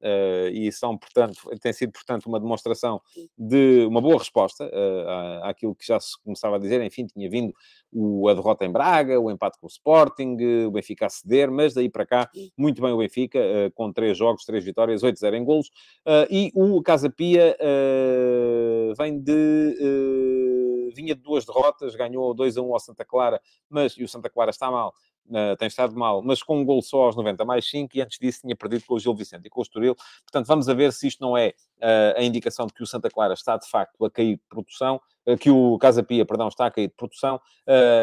[0.51, 3.01] e são, portanto, tem sido, portanto, uma demonstração
[3.37, 6.81] de uma boa resposta uh, àquilo que já se começava a dizer.
[6.81, 7.53] Enfim, tinha vindo
[7.91, 11.73] o, a derrota em Braga, o empate com o Sporting, o Benfica a ceder, mas
[11.73, 15.43] daí para cá, muito bem o Benfica, uh, com três jogos, três vitórias, 8-0 em
[15.43, 15.67] golos,
[16.05, 20.91] uh, e o Casa Pia uh, vem de...
[20.95, 24.69] vinha de duas derrotas, ganhou 2-1 ao Santa Clara, mas, e o Santa Clara está
[24.69, 24.93] mal,
[25.29, 28.17] Uh, tem estado mal, mas com um gol só aos 90 mais 5 e antes
[28.17, 29.95] disso tinha perdido com o Gil Vicente e com o Estoril.
[30.23, 33.09] Portanto, vamos a ver se isto não é uh, a indicação de que o Santa
[33.11, 36.65] Clara está de facto a cair de produção, uh, que o Casa Pia, perdão, está
[36.65, 37.39] a cair de produção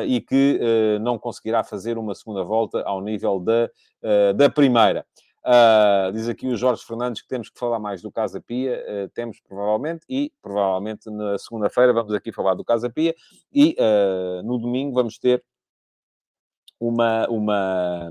[0.06, 0.60] e que
[1.00, 3.68] não conseguirá fazer uma segunda volta ao nível da,
[4.32, 5.04] da primeira.
[5.46, 8.84] Uh, diz aqui o Jorge Fernandes que temos que falar mais do Casa Pia.
[8.84, 13.14] Uh, temos, provavelmente, e provavelmente na segunda-feira vamos aqui falar do Casa Pia.
[13.52, 15.44] E uh, no domingo vamos ter
[16.80, 18.10] uma, uma,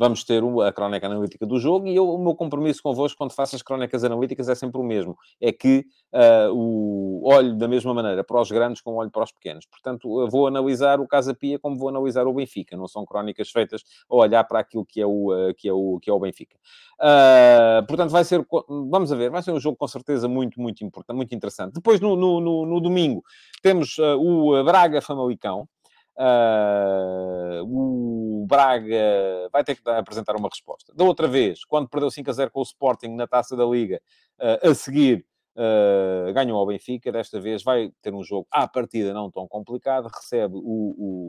[0.00, 3.54] vamos ter a crónica analítica do jogo e eu, o meu compromisso convosco quando faço
[3.54, 5.14] as crónicas analíticas é sempre o mesmo.
[5.38, 9.30] É que uh, o olho da mesma maneira para os grandes como olho para os
[9.30, 9.66] pequenos.
[9.66, 12.78] Portanto, vou analisar o Casa Pia como vou analisar o Benfica.
[12.78, 15.98] Não são crónicas feitas a olhar para aquilo que é o, uh, que é o,
[16.00, 16.56] que é o Benfica.
[16.98, 18.42] Uh, portanto, vai ser,
[18.88, 21.74] vamos ver, vai ser um jogo com certeza muito, muito importante, muito interessante.
[21.74, 23.22] Depois, no, no, no, no domingo,
[23.62, 25.68] temos o Braga-Famalicão.
[26.16, 30.92] Uh, o Braga vai ter que apresentar uma resposta.
[30.94, 34.02] Da outra vez, quando perdeu 5 a 0 com o Sporting na taça da Liga,
[34.38, 35.24] uh, a seguir
[35.56, 37.10] uh, ganhou ao Benfica.
[37.10, 40.08] Desta vez vai ter um jogo à partida não tão complicado.
[40.08, 40.60] Recebe o,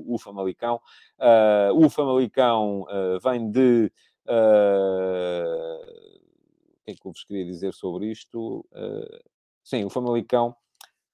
[0.10, 0.82] o, o Famalicão.
[1.76, 2.86] o Famalicão
[3.24, 3.92] vem de.
[4.26, 4.32] o
[6.84, 8.66] que é que eu vos queria dizer sobre isto?
[9.64, 10.56] sim, o Famalicão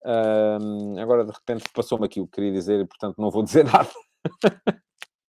[0.07, 3.65] um, agora, de repente, passou-me aqui o que queria dizer e, portanto, não vou dizer
[3.71, 3.89] nada.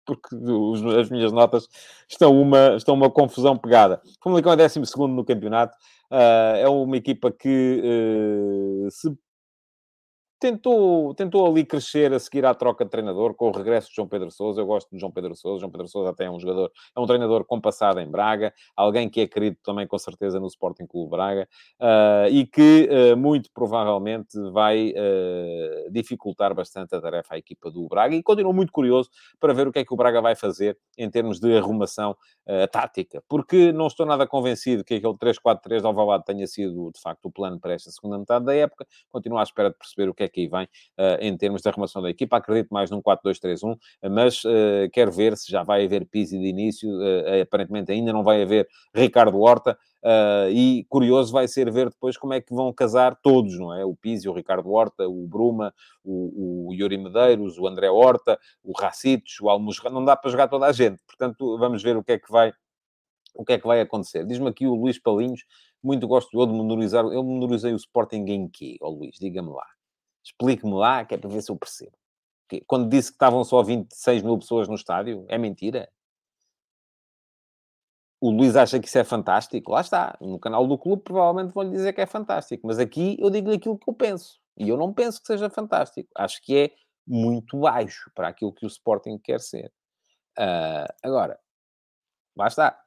[0.06, 1.68] Porque os, as minhas notas
[2.08, 4.02] estão uma, estão uma confusão pegada.
[4.06, 5.76] O Famalicão é 12 no campeonato.
[6.12, 7.82] Uh, é uma equipa que
[8.86, 9.10] uh, se
[10.40, 14.08] tentou, tentou ali crescer a seguir à troca de treinador com o regresso de João
[14.08, 14.62] Pedro Sousa.
[14.62, 15.60] Eu gosto de João Pedro Sousa.
[15.60, 19.10] João Pedro Sousa até é um jogador, é um treinador com passado em Braga, alguém
[19.10, 21.48] que é querido também com certeza no Sporting Clube Braga
[21.80, 27.88] uh, e que uh, muito provavelmente vai uh, dificultar bastante a tarefa à equipa do
[27.88, 28.16] Braga.
[28.16, 29.10] E continuo muito curioso
[29.40, 32.16] para ver o que é que o Braga vai fazer em termos de arrumação
[32.72, 37.26] tática, porque não estou nada convencido que aquele 3-4-3 de Alvalade tenha sido de facto
[37.26, 38.88] o plano para esta segunda metade da época.
[39.10, 41.70] Continuo à espera de perceber o que é que aí vem uh, em termos de
[41.70, 42.38] arrumação da equipa.
[42.38, 43.78] Acredito mais num 4-2-3-1,
[44.12, 46.90] mas uh, quero ver se já vai haver Pizzi de início.
[46.90, 49.78] Uh, aparentemente ainda não vai haver Ricardo Horta.
[50.04, 53.84] Uh, e curioso vai ser ver depois como é que vão casar todos, não é?
[53.84, 55.74] O Pizzi, o Ricardo Horta, o Bruma,
[56.04, 59.90] o, o Yuri Medeiros, o André Horta, o Racitos, o Almusra.
[59.90, 61.02] Não dá para jogar toda a gente.
[61.06, 62.54] Portanto, vamos ver o que é que vai,
[63.36, 64.26] o que é que vai acontecer.
[64.26, 65.44] Diz-me aqui o Luís Palinhos,
[65.84, 67.04] muito gosto eu de menorizar.
[67.06, 69.18] Eu menorizei o Sporting em quê, oh, Luís?
[69.20, 69.66] Diga-me lá.
[70.28, 71.98] Explique-me lá, que é para ver se eu percebo.
[72.66, 75.90] Quando disse que estavam só 26 mil pessoas no estádio, é mentira?
[78.20, 79.72] O Luís acha que isso é fantástico?
[79.72, 80.18] Lá está.
[80.20, 82.68] No canal do clube provavelmente vão-lhe dizer que é fantástico.
[82.68, 84.40] Mas aqui eu digo-lhe aquilo que eu penso.
[84.58, 86.10] E eu não penso que seja fantástico.
[86.16, 86.72] Acho que é
[87.06, 89.72] muito baixo para aquilo que o Sporting quer ser.
[90.38, 91.40] Uh, agora,
[92.36, 92.78] lá está.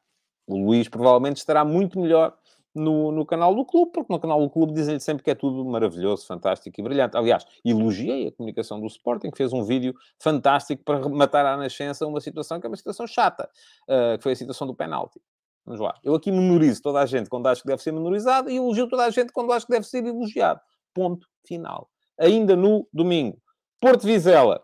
[0.46, 2.36] O Luís provavelmente estará muito melhor
[2.80, 5.64] no, no canal do clube, porque no canal do clube dizem-lhe sempre que é tudo
[5.64, 7.16] maravilhoso, fantástico e brilhante.
[7.16, 12.06] Aliás, elogiei a comunicação do Sporting, que fez um vídeo fantástico para matar à nascença
[12.06, 13.48] uma situação que é uma situação chata,
[13.88, 15.20] uh, que foi a situação do penalti.
[15.64, 15.94] Vamos lá.
[16.02, 19.04] Eu aqui memorizo toda a gente quando acho que deve ser memorizado e elogio toda
[19.04, 20.60] a gente quando acho que deve ser elogiado.
[20.94, 21.88] Ponto final.
[22.18, 23.38] Ainda no domingo.
[23.80, 24.62] Porto Vizela.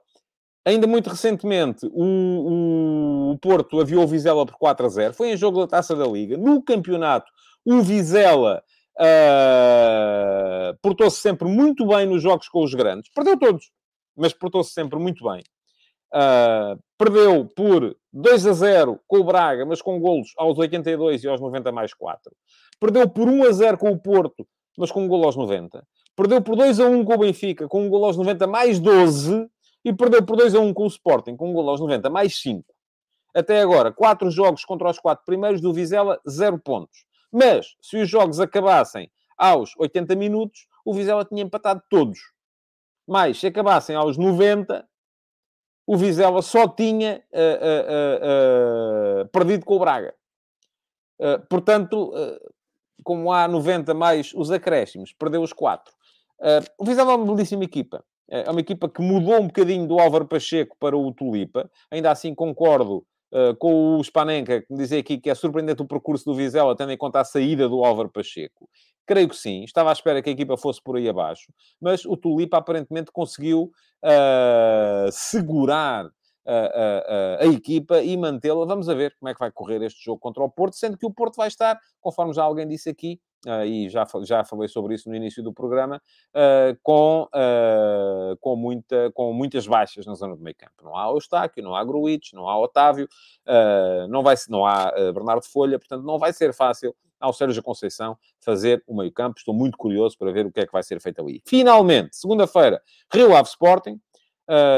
[0.65, 5.15] Ainda muito recentemente, o, o Porto aviou o Vizela por 4 a 0.
[5.15, 6.37] Foi em jogo da Taça da Liga.
[6.37, 7.31] No campeonato,
[7.67, 8.63] o Vizela
[8.99, 13.11] uh, portou-se sempre muito bem nos jogos com os grandes.
[13.13, 13.71] Perdeu todos,
[14.17, 15.43] mas portou-se sempre muito bem.
[16.15, 21.29] Uh, perdeu por 2 a 0 com o Braga, mas com golos aos 82 e
[21.29, 22.33] aos 90 mais 4.
[22.81, 24.47] Perdeu por 1 a 0 com o Porto,
[24.79, 25.85] mas com um golo aos 90.
[26.15, 29.49] Perdeu por 2 a 1 com o Benfica, com um golo aos 90 mais 12.
[29.85, 32.41] E perdeu por 2 a 1 com o Sporting, com um golo aos 90 mais
[32.41, 32.65] 5.
[33.35, 37.05] Até agora, 4 jogos contra os 4 primeiros do Vizela, 0 pontos.
[37.33, 42.19] Mas, se os jogos acabassem aos 80 minutos, o Vizela tinha empatado todos.
[43.07, 44.87] Mas, se acabassem aos 90,
[45.87, 50.15] o Vizela só tinha uh, uh, uh, perdido com o Braga.
[51.19, 52.55] Uh, portanto, uh,
[53.05, 55.95] como há 90 mais os acréscimos, perdeu os 4.
[56.41, 58.05] Uh, o Vizela é uma belíssima equipa.
[58.29, 61.71] É uma equipa que mudou um bocadinho do Álvaro Pacheco para o Tulipa.
[61.91, 65.87] Ainda assim, concordo uh, com o Spanenka, que me dizia aqui que é surpreendente o
[65.87, 68.69] percurso do Vizela, tendo em conta a saída do Álvaro Pacheco.
[69.07, 69.63] Creio que sim.
[69.63, 71.53] Estava à espera que a equipa fosse por aí abaixo.
[71.81, 73.71] Mas o Tulipa aparentemente conseguiu
[74.03, 76.11] uh, segurar
[76.47, 78.65] a, a, a, equipa e mantê-la.
[78.65, 81.07] Vamos a ver como é que vai correr este jogo contra o Porto, sendo que
[81.07, 83.21] o Porto vai estar, conforme já alguém disse aqui,
[83.67, 86.03] e já, já falei sobre isso no início do programa,
[86.35, 90.83] uh, com, uh, com, muita, com muitas baixas na zona do meio campo.
[90.83, 93.09] Não há Eustáquio, não há Gruitch, não há Otávio,
[94.09, 98.83] não, vai, não há Bernardo Folha, portanto não vai ser fácil ao Sérgio Conceição fazer
[98.87, 99.39] o meio campo.
[99.39, 101.43] Estou muito curioso para ver o que é que vai ser feito ali.
[101.47, 102.83] Finalmente, segunda-feira,
[103.13, 104.01] Rio Ave Sporting,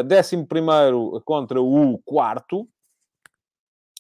[0.07, 2.69] décimo primeiro contra o quarto.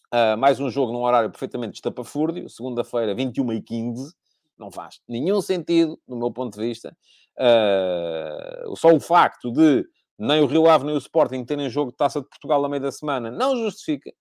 [0.09, 2.49] Uh, mais um jogo num horário perfeitamente estapafúrdio.
[2.49, 4.14] Segunda-feira, 21 e 15.
[4.59, 6.97] Não faz nenhum sentido, do meu ponto de vista.
[7.39, 9.87] Uh, só o facto de
[10.19, 12.83] nem o Rio Ave nem o Sporting terem jogo de Taça de Portugal a meio
[12.83, 14.13] da semana não justifica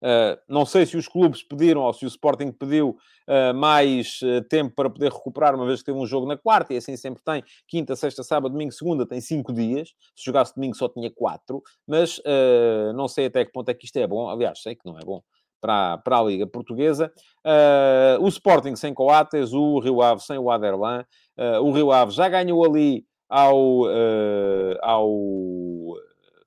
[0.00, 2.96] Uh, não sei se os clubes pediram ou se o Sporting pediu
[3.28, 6.72] uh, mais uh, tempo para poder recuperar, uma vez que teve um jogo na quarta,
[6.72, 9.88] e assim sempre tem quinta, sexta, sábado, domingo, segunda, tem cinco dias.
[10.14, 12.20] Se jogasse domingo só tinha quatro, mas
[12.94, 14.28] não sei até que ponto é que isto é bom.
[14.28, 15.22] Aliás, sei que não é bom
[15.60, 17.12] para, para a Liga Portuguesa.
[18.20, 21.04] o Sporting sem Coates, o Rio Ave sem o Aderlan.
[21.62, 23.84] o Rio Ave já ganhou ali ao,
[24.82, 25.08] ao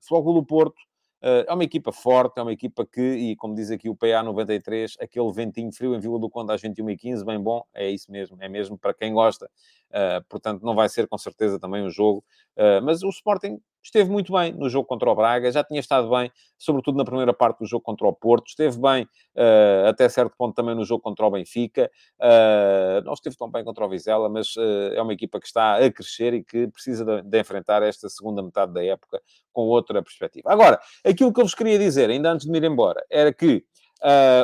[0.00, 0.80] Futebol do Porto
[1.22, 4.22] eh, é uma equipa forte, é uma equipa que, e como diz aqui o PA
[4.24, 7.88] 93, aquele ventinho frio em Vila do Conde às 21 e 15 bem bom, é
[7.88, 9.48] isso mesmo, é mesmo para quem gosta.
[9.90, 12.24] Uh, portanto, não vai ser com certeza também um jogo.
[12.56, 16.08] Uh, mas o Sporting esteve muito bem no jogo contra o Braga, já tinha estado
[16.08, 20.34] bem, sobretudo na primeira parte do jogo contra o Porto, esteve bem uh, até certo
[20.36, 24.28] ponto também no jogo contra o Benfica, uh, não esteve tão bem contra o Vizela,
[24.28, 27.82] mas uh, é uma equipa que está a crescer e que precisa de, de, enfrentar
[27.82, 29.20] esta segunda metade da época
[29.52, 30.52] com outra perspectiva.
[30.52, 33.64] Agora, aquilo que eu vos queria dizer, ainda antes de me ir embora, era que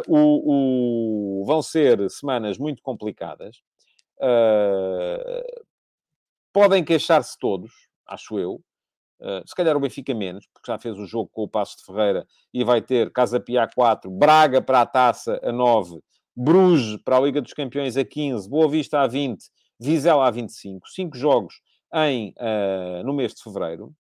[0.07, 3.61] o, o, vão ser semanas muito complicadas,
[6.53, 7.72] podem queixar-se todos,
[8.07, 8.62] acho eu,
[9.21, 11.85] Uh, se calhar o Benfica menos, porque já fez o jogo com o Passo de
[11.85, 16.01] Ferreira e vai ter Casa Pia 4, Braga para a Taça a 9,
[16.37, 19.45] Bruges para a Liga dos Campeões a 15, Boa Vista a 20,
[19.81, 20.89] Vizela a 25.
[20.89, 21.55] Cinco jogos
[21.95, 23.93] em, uh, no mês de Fevereiro.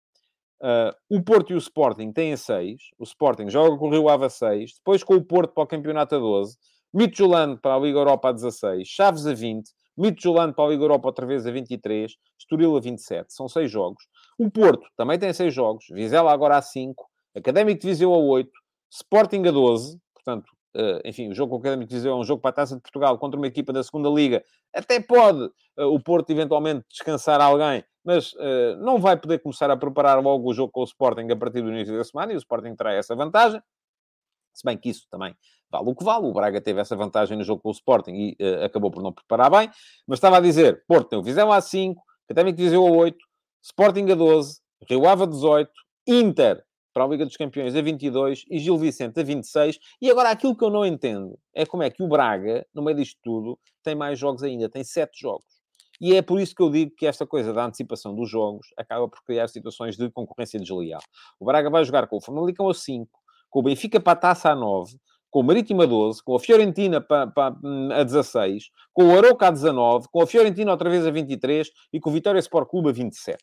[0.61, 2.81] Uh, o Porto e o Sporting têm a 6.
[2.97, 4.75] O Sporting joga com o Rio Ave a 6.
[4.75, 6.57] Depois com o Porto para o Campeonato a 12.
[6.93, 8.87] Midtjylland para a Liga Europa a 16.
[8.87, 9.69] Chaves a 20.
[9.97, 12.15] Midtjylland para a Liga Europa outra vez a 23.
[12.39, 13.33] Estoril a 27.
[13.33, 14.03] São seis jogos.
[14.37, 18.51] O Porto também tem seis jogos, Vizela agora há cinco, Académico de Viseu a oito,
[18.91, 20.45] Sporting a 12, portanto,
[20.75, 22.75] uh, enfim, o jogo com o Académico de Viseu é um jogo para a Taça
[22.75, 24.43] de Portugal contra uma equipa da segunda Liga.
[24.73, 29.77] Até pode uh, o Porto eventualmente descansar alguém, mas uh, não vai poder começar a
[29.77, 32.37] preparar logo o jogo com o Sporting a partir do início da semana e o
[32.37, 33.61] Sporting terá essa vantagem.
[34.57, 35.35] Se bem que isso também
[35.69, 36.25] vale o que vale.
[36.25, 39.51] O Braga teve essa vantagem no jogo com o Sporting e acabou por não preparar
[39.51, 39.69] bem.
[40.07, 43.17] Mas estava a dizer, Porto tem o Viseu a 5, Académico Viseu a 8,
[43.63, 45.71] Sporting a 12, Rio Ave a 18,
[46.07, 49.77] Inter para a Liga dos Campeões a 22 e Gil Vicente a 26.
[50.01, 52.97] E agora aquilo que eu não entendo é como é que o Braga, no meio
[52.97, 55.45] disto tudo, tem mais jogos ainda, tem 7 jogos.
[55.99, 59.07] E é por isso que eu digo que esta coisa da antecipação dos jogos acaba
[59.07, 61.01] por criar situações de concorrência desleal.
[61.39, 63.09] O Braga vai jogar com o Famalicão a 5,
[63.49, 64.97] com o Benfica para a Taça a 9,
[65.29, 67.55] com o Marítimo a 12, com a Fiorentina para, para,
[67.93, 71.99] a 16, com o Aroca a 19, com a Fiorentina outra vez a 23 e
[71.99, 73.37] com o Vitória Sport Clube a 27.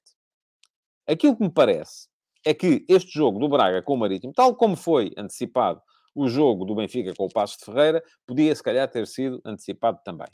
[1.07, 2.09] Aquilo que me parece
[2.45, 5.81] é que este jogo do Braga com o Marítimo, tal como foi antecipado
[6.15, 9.99] o jogo do Benfica com o Passo de Ferreira, podia se calhar ter sido antecipado
[10.05, 10.29] também.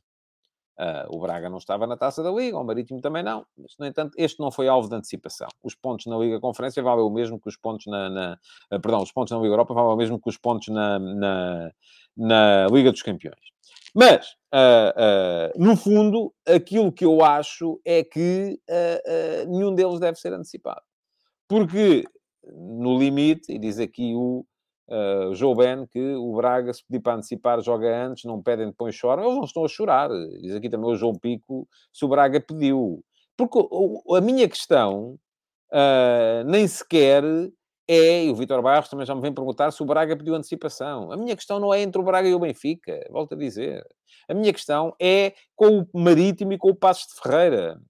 [0.79, 3.85] Uh, o Braga não estava na taça da Liga, o Marítimo também não, mas, no
[3.85, 5.49] entanto, este não foi alvo de antecipação.
[5.63, 8.09] Os pontos na Liga Conferência valem o mesmo que os pontos na.
[8.09, 8.39] na
[8.73, 11.71] uh, perdão, os pontos na Liga Europa valem o mesmo que os pontos na, na,
[12.17, 13.51] na Liga dos Campeões.
[13.95, 18.59] Mas, uh, no fundo, aquilo que eu acho é que
[19.49, 20.83] nenhum deles deve ser antecipado.
[21.47, 22.05] Porque,
[22.45, 24.47] no limite, e diz aqui o
[24.91, 28.95] uh, Joe Ben, que o Braga, se pedir para antecipar, joga antes, não pedem, depois
[28.95, 29.25] choram.
[29.25, 30.11] Eles não estão a chorar.
[30.41, 33.05] Diz aqui também o João Pico, se o Braga pediu.
[33.37, 33.59] Porque
[34.15, 35.19] a minha questão
[35.73, 37.25] uh, nem sequer
[37.89, 41.11] é, e o Vitor Barros também já me vem perguntar se o Braga pediu antecipação.
[41.11, 43.85] A minha questão não é entre o Braga e o Benfica, volto a dizer.
[44.29, 47.81] A minha questão é com o Marítimo e com o Passos de Ferreira.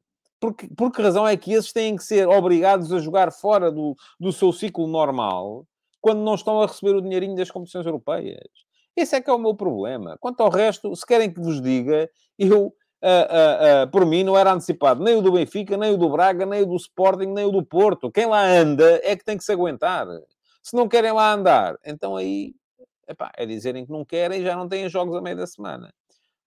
[0.40, 3.94] Porque, por que razão é que esses têm que ser obrigados a jogar fora do,
[4.18, 5.66] do seu ciclo normal
[6.00, 8.48] quando não estão a receber o dinheirinho das competições europeias.
[8.96, 10.16] Esse é que é o meu problema.
[10.20, 14.36] Quanto ao resto, se querem que vos diga, eu, uh, uh, uh, por mim, não
[14.36, 17.44] era antecipado nem o do Benfica, nem o do Braga, nem o do Sporting, nem
[17.44, 18.10] o do Porto.
[18.10, 20.06] Quem lá anda é que tem que se aguentar.
[20.62, 22.54] Se não querem lá andar, então aí
[23.08, 25.92] epá, é dizerem que não querem e já não têm jogos a meio da semana.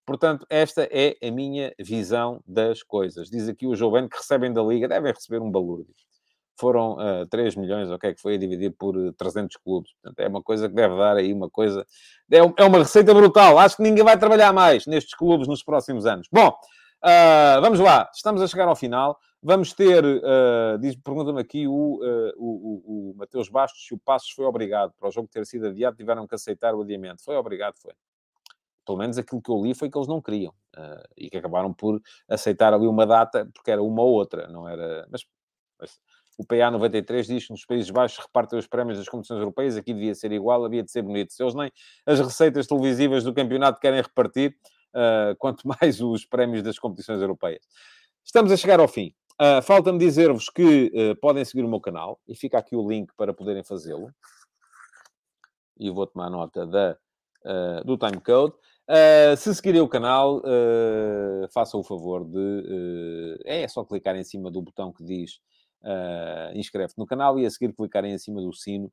[0.06, 3.30] Portanto, esta é a minha visão das coisas.
[3.30, 5.94] Diz aqui o Jovem que recebem da Liga, devem receber um balúrdio.
[6.56, 9.92] Foram uh, 3 milhões, o que é que foi, a dividir por 300 clubes.
[9.94, 11.86] Portanto, é uma coisa que deve dar aí uma coisa...
[12.32, 13.58] É, é uma receita brutal.
[13.60, 16.28] Acho que ninguém vai trabalhar mais nestes clubes nos próximos anos.
[16.32, 18.10] Bom, uh, vamos lá.
[18.14, 19.18] Estamos a chegar ao final.
[19.46, 24.32] Vamos ter, uh, pergunta-me aqui o, uh, o, o, o Mateus Bastos se o Passos
[24.32, 27.22] foi obrigado para o jogo ter sido adiado, tiveram que aceitar o adiamento.
[27.22, 27.92] Foi obrigado, foi
[28.86, 31.74] pelo menos aquilo que eu li foi que eles não queriam uh, e que acabaram
[31.74, 35.08] por aceitar ali uma data porque era uma ou outra, não era.
[35.10, 35.26] Mas,
[35.80, 36.00] mas
[36.38, 39.94] o PA 93 diz que nos Países Baixos repartem os prémios das competições europeias, aqui
[39.94, 41.32] devia ser igual, havia de ser bonito.
[41.32, 41.72] Se eles nem
[42.06, 44.56] as receitas televisivas do campeonato querem repartir,
[44.94, 47.64] uh, quanto mais os prémios das competições europeias.
[48.24, 49.14] Estamos a chegar ao fim.
[49.42, 53.34] Uh, Falta-me dizer-vos que podem seguir o meu canal e fica aqui o link para
[53.34, 54.10] poderem fazê-lo.
[55.80, 56.98] E vou tomar nota da,
[57.84, 58.54] do timecode.
[58.84, 62.38] Uh, se seguirem o canal, uh, façam o favor de.
[62.38, 65.40] Uh, é só clicar em cima do botão que diz
[65.84, 68.92] uh, inscreve-te no canal e a seguir clicarem em cima do sino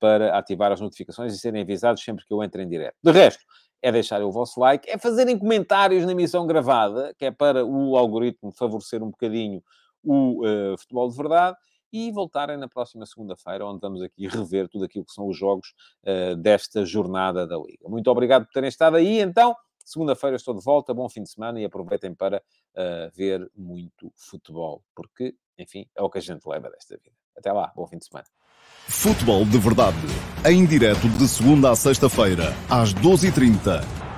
[0.00, 2.96] para ativar as notificações e serem avisados sempre que eu entre em direto.
[3.02, 3.44] De resto,
[3.80, 7.96] é deixarem o vosso like, é fazerem comentários na emissão gravada, que é para o
[7.96, 9.62] algoritmo favorecer um bocadinho
[10.04, 10.42] o
[10.76, 11.56] futebol de verdade
[11.92, 15.74] e voltarem na próxima segunda-feira, onde vamos aqui rever tudo aquilo que são os jogos
[16.04, 17.88] uh, desta jornada da Liga.
[17.88, 19.54] Muito obrigado por terem estado aí, então.
[19.84, 24.82] Segunda-feira estou de volta, bom fim de semana e aproveitem para uh, ver muito futebol,
[24.94, 27.16] porque, enfim, é o que a gente leva desta vida.
[27.36, 28.26] Até lá, bom fim de semana.
[28.88, 29.96] Futebol de Verdade,
[30.44, 34.11] em direto de segunda a sexta-feira, às 12h30